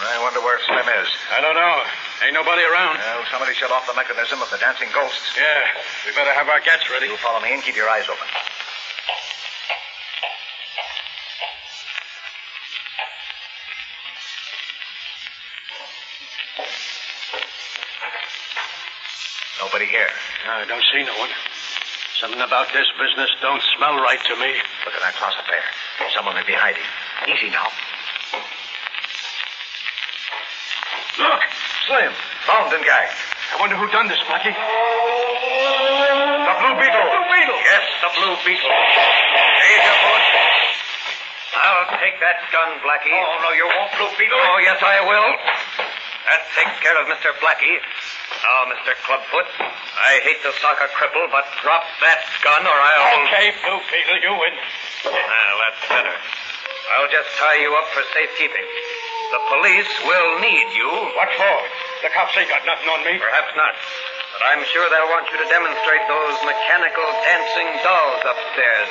I 0.05 0.21
wonder 0.21 0.41
where 0.41 0.59
Slim 0.61 0.85
is. 1.01 1.09
I 1.33 1.41
don't 1.41 1.55
know. 1.55 1.81
Ain't 2.23 2.33
nobody 2.33 2.61
around. 2.63 2.97
Well, 2.97 3.25
somebody 3.31 3.53
shut 3.55 3.71
off 3.71 3.87
the 3.87 3.93
mechanism 3.95 4.41
of 4.41 4.49
the 4.49 4.57
dancing 4.57 4.87
ghosts. 4.93 5.35
Yeah, 5.35 5.61
we 6.05 6.15
better 6.15 6.31
have 6.31 6.47
our 6.47 6.61
gats 6.61 6.89
ready. 6.89 7.07
You 7.07 7.17
follow 7.17 7.41
me 7.41 7.53
and 7.53 7.61
keep 7.61 7.75
your 7.75 7.89
eyes 7.89 8.05
open. 8.07 8.14
I 20.45 20.61
don't 20.69 20.85
see 20.93 21.01
no 21.01 21.17
one. 21.17 21.33
Something 22.21 22.41
about 22.41 22.71
this 22.71 22.85
business 23.01 23.29
don't 23.41 23.61
smell 23.75 23.97
right 23.97 24.21
to 24.29 24.35
me. 24.37 24.53
Look 24.85 24.93
at 24.93 25.01
that 25.01 25.17
closet 25.17 25.41
there. 25.49 25.65
Someone 26.13 26.35
may 26.37 26.45
be 26.45 26.53
hiding. 26.53 26.85
Easy 27.25 27.49
now. 27.49 27.65
Look! 31.17 31.41
Slim, 31.89 32.13
bound 32.45 32.69
and 32.73 32.85
gagged. 32.85 33.13
I 33.53 33.55
wonder 33.57 33.75
who 33.77 33.87
done 33.89 34.07
this, 34.09 34.19
Blackie. 34.29 34.53
The 34.53 36.53
Blue 36.61 36.75
Beetle. 36.77 37.05
Blue 37.09 37.25
Beetle. 37.29 37.57
Yes, 37.61 37.85
the 38.05 38.09
Blue 38.21 38.35
Beetle. 38.45 38.69
Raise 38.69 39.85
your. 39.85 39.97
I'll 41.55 41.87
take 41.97 42.19
that 42.21 42.37
gun, 42.53 42.69
Blackie. 42.85 43.13
Oh, 43.13 43.39
no, 43.41 43.49
you 43.53 43.65
won't, 43.65 43.91
Blue 43.97 44.13
Beetle. 44.17 44.37
Oh, 44.37 44.59
yes, 44.61 44.77
I 44.81 45.01
will. 45.05 45.37
That 46.25 46.41
takes 46.57 46.73
care 46.81 46.97
of 46.97 47.05
Mr. 47.05 47.37
Blackie. 47.37 47.77
Now, 48.45 48.69
Mr. 48.69 48.93
Clubfoot, 49.09 49.49
I 49.57 50.21
hate 50.21 50.37
to 50.45 50.53
sock 50.61 50.77
a 50.77 50.85
cripple, 50.93 51.25
but 51.33 51.49
drop 51.65 51.81
that 52.05 52.21
gun 52.45 52.61
or 52.61 52.77
I'll... 52.77 53.25
Okay, 53.25 53.49
Blue 53.65 53.81
Beetle, 53.89 54.21
you 54.21 54.37
win. 54.37 54.53
Well, 55.01 55.57
that's 55.65 55.81
better. 55.89 56.13
I'll 56.93 57.09
just 57.09 57.25
tie 57.41 57.57
you 57.57 57.73
up 57.73 57.89
for 57.89 58.05
safekeeping. 58.13 58.69
The 59.33 59.41
police 59.49 59.89
will 60.05 60.37
need 60.45 60.69
you. 60.77 60.85
What 61.17 61.33
for? 61.33 61.57
The 62.05 62.13
cops 62.13 62.37
ain't 62.37 62.53
got 62.53 62.61
nothing 62.69 62.85
on 62.85 63.01
me. 63.01 63.17
Perhaps 63.17 63.49
not. 63.57 63.73
But 64.37 64.45
I'm 64.53 64.61
sure 64.69 64.85
they'll 64.93 65.09
want 65.09 65.25
you 65.33 65.41
to 65.41 65.49
demonstrate 65.49 66.05
those 66.05 66.37
mechanical 66.45 67.07
dancing 67.25 67.69
dolls 67.81 68.29
upstairs 68.29 68.89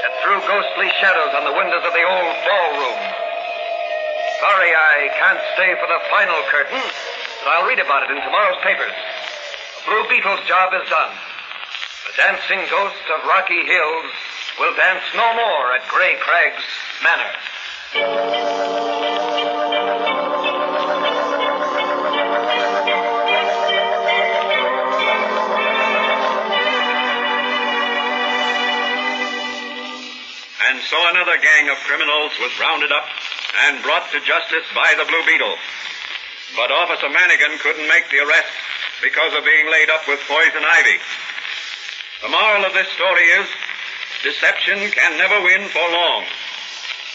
that 0.00 0.16
threw 0.24 0.40
ghostly 0.48 0.88
shadows 1.04 1.36
on 1.36 1.44
the 1.44 1.52
windows 1.52 1.84
of 1.84 1.92
the 1.92 2.08
old 2.08 2.36
ballroom. 2.40 3.00
Sorry 4.40 4.72
I 4.72 5.12
can't 5.12 5.44
stay 5.60 5.76
for 5.76 5.92
the 5.92 6.00
final 6.08 6.40
curtain, 6.48 6.80
but 7.44 7.52
I'll 7.52 7.68
read 7.68 7.78
about 7.78 8.08
it 8.08 8.10
in 8.16 8.22
tomorrow's 8.24 8.56
papers. 8.64 8.96
The 9.84 9.92
Blue 9.92 10.08
Beetle's 10.08 10.40
job 10.48 10.72
is 10.80 10.88
done. 10.88 11.12
The 12.08 12.16
dancing 12.16 12.64
ghosts 12.72 13.04
of 13.12 13.28
Rocky 13.28 13.60
Hills 13.68 14.08
will 14.58 14.74
dance 14.74 15.04
no 15.14 15.28
more 15.36 15.76
at 15.76 15.86
Gray 15.88 16.16
Crags 16.24 16.64
Manor. 17.04 17.36
And 30.64 30.80
so 30.88 30.96
another 31.12 31.36
gang 31.36 31.68
of 31.68 31.76
criminals 31.84 32.32
was 32.40 32.58
rounded 32.58 32.90
up 32.90 33.04
and 33.68 33.82
brought 33.82 34.10
to 34.12 34.20
justice 34.20 34.64
by 34.74 34.94
the 34.96 35.04
Blue 35.04 35.26
Beetle. 35.26 35.56
But 36.56 36.70
Officer 36.70 37.10
Manigan 37.10 37.58
couldn't 37.58 37.88
make 37.88 38.08
the 38.10 38.22
arrest 38.22 38.54
because 39.02 39.34
of 39.34 39.44
being 39.44 39.66
laid 39.66 39.90
up 39.90 40.06
with 40.06 40.22
poison 40.26 40.62
ivy. 40.62 40.98
The 42.22 42.30
moral 42.30 42.64
of 42.64 42.72
this 42.72 42.88
story 42.94 43.26
is 43.42 43.46
deception 44.22 44.78
can 44.94 45.18
never 45.18 45.42
win 45.42 45.68
for 45.68 45.82
long. 45.82 46.24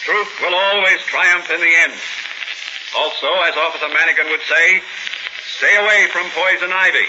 Truth 0.03 0.33
will 0.43 0.55
always 0.55 0.99
triumph 1.07 1.49
in 1.49 1.61
the 1.61 1.75
end. 1.87 1.95
Also, 2.97 3.31
as 3.47 3.55
Officer 3.55 3.87
Manigan 3.89 4.29
would 4.29 4.43
say, 4.43 4.81
stay 5.57 5.75
away 5.77 6.07
from 6.11 6.29
poison 6.35 6.71
ivy. 6.71 7.07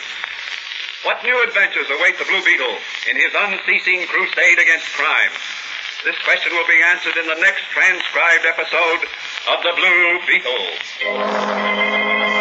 What 1.03 1.25
new 1.25 1.35
adventures 1.43 1.91
await 1.91 2.19
the 2.19 2.29
Blue 2.29 2.45
Beetle 2.45 2.77
in 3.11 3.17
his 3.17 3.33
unceasing 3.35 4.07
crusade 4.07 4.59
against 4.59 4.87
crime? 4.95 5.33
This 6.05 6.17
question 6.25 6.53
will 6.53 6.69
be 6.69 6.81
answered 6.93 7.17
in 7.17 7.27
the 7.27 7.41
next 7.41 7.65
transcribed 7.73 8.47
episode 8.47 9.09
of 9.53 9.63
The 9.63 9.73
Blue 9.75 10.19
Beetle. 10.27 12.40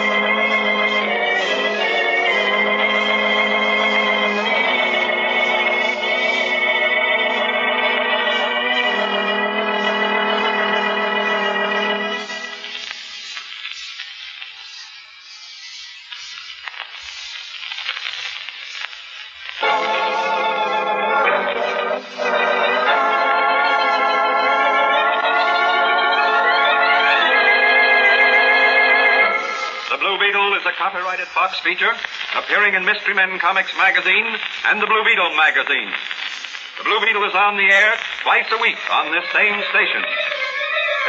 Feature 31.58 31.90
appearing 32.38 32.78
in 32.78 32.86
Mystery 32.86 33.18
Men 33.18 33.40
Comics 33.40 33.74
magazine 33.78 34.28
and 34.70 34.78
the 34.78 34.86
Blue 34.86 35.02
Beetle 35.02 35.34
magazine. 35.34 35.90
The 36.78 36.86
Blue 36.86 37.02
Beetle 37.02 37.26
is 37.26 37.34
on 37.34 37.58
the 37.58 37.66
air 37.66 37.98
twice 38.22 38.46
a 38.54 38.62
week 38.62 38.78
on 38.94 39.10
this 39.10 39.26
same 39.34 39.58
station. 39.74 40.06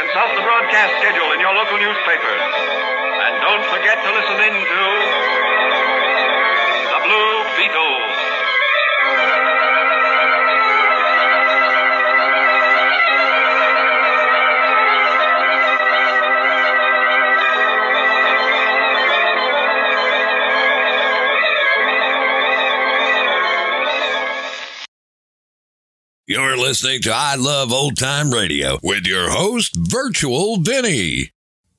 Consult 0.01 0.33
the 0.33 0.41
broadcast 0.41 0.97
schedule 0.97 1.29
in 1.37 1.39
your 1.39 1.53
local 1.53 1.77
newspaper. 1.77 2.33
And 2.33 3.33
don't 3.45 3.65
forget 3.69 4.01
to 4.01 4.09
listen 4.17 4.37
in 4.41 4.55
to 4.57 6.00
You're 26.31 26.55
listening 26.55 27.01
to 27.01 27.11
I 27.11 27.35
Love 27.35 27.73
Old 27.73 27.97
Time 27.97 28.31
Radio 28.31 28.79
with 28.81 29.05
your 29.05 29.29
host, 29.29 29.75
Virtual 29.75 30.55
Vinny. 30.61 31.31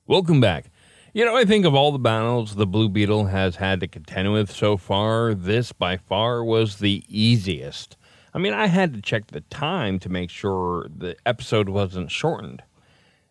Welcome 0.05 0.39
back. 0.41 0.69
You 1.11 1.25
know, 1.25 1.35
I 1.35 1.43
think 1.43 1.65
of 1.65 1.73
all 1.73 1.91
the 1.91 1.97
battles 1.97 2.53
the 2.53 2.67
Blue 2.67 2.87
Beetle 2.87 3.25
has 3.25 3.55
had 3.55 3.79
to 3.79 3.87
contend 3.87 4.31
with 4.31 4.51
so 4.51 4.77
far, 4.77 5.33
this 5.33 5.71
by 5.71 5.97
far 5.97 6.43
was 6.43 6.77
the 6.77 7.03
easiest. 7.07 7.97
I 8.31 8.37
mean, 8.37 8.53
I 8.53 8.67
had 8.67 8.93
to 8.93 9.01
check 9.01 9.25
the 9.25 9.41
time 9.41 9.97
to 9.97 10.09
make 10.09 10.29
sure 10.29 10.85
the 10.95 11.15
episode 11.25 11.67
wasn't 11.67 12.11
shortened. 12.11 12.61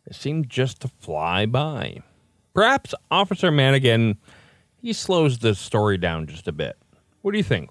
It 0.04 0.16
seemed 0.16 0.50
just 0.50 0.80
to 0.80 0.88
fly 0.88 1.46
by. 1.46 2.00
Perhaps 2.52 2.96
Officer 3.12 3.52
Manigan, 3.52 4.16
he 4.80 4.92
slows 4.92 5.38
the 5.38 5.54
story 5.54 5.98
down 5.98 6.26
just 6.26 6.48
a 6.48 6.52
bit. 6.52 6.76
What 7.20 7.30
do 7.30 7.38
you 7.38 7.44
think? 7.44 7.70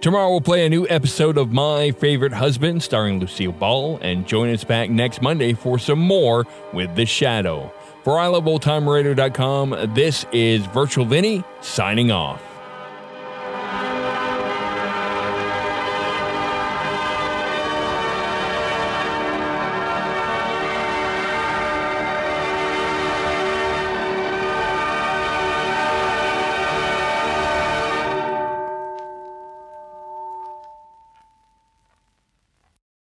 Tomorrow 0.00 0.30
we'll 0.30 0.40
play 0.40 0.64
a 0.64 0.68
new 0.68 0.86
episode 0.88 1.36
of 1.36 1.52
My 1.52 1.90
Favorite 1.90 2.32
Husband 2.32 2.80
starring 2.80 3.18
Lucille 3.18 3.50
Ball 3.50 3.98
and 4.00 4.28
join 4.28 4.54
us 4.54 4.62
back 4.62 4.90
next 4.90 5.20
Monday 5.20 5.54
for 5.54 5.76
some 5.76 5.98
more 5.98 6.46
with 6.72 6.94
The 6.94 7.04
Shadow. 7.04 7.72
For 8.04 8.12
iloveoldtimeradio.com, 8.14 9.94
this 9.94 10.24
is 10.30 10.64
Virtual 10.66 11.04
Vinny 11.04 11.42
signing 11.62 12.12
off. 12.12 12.40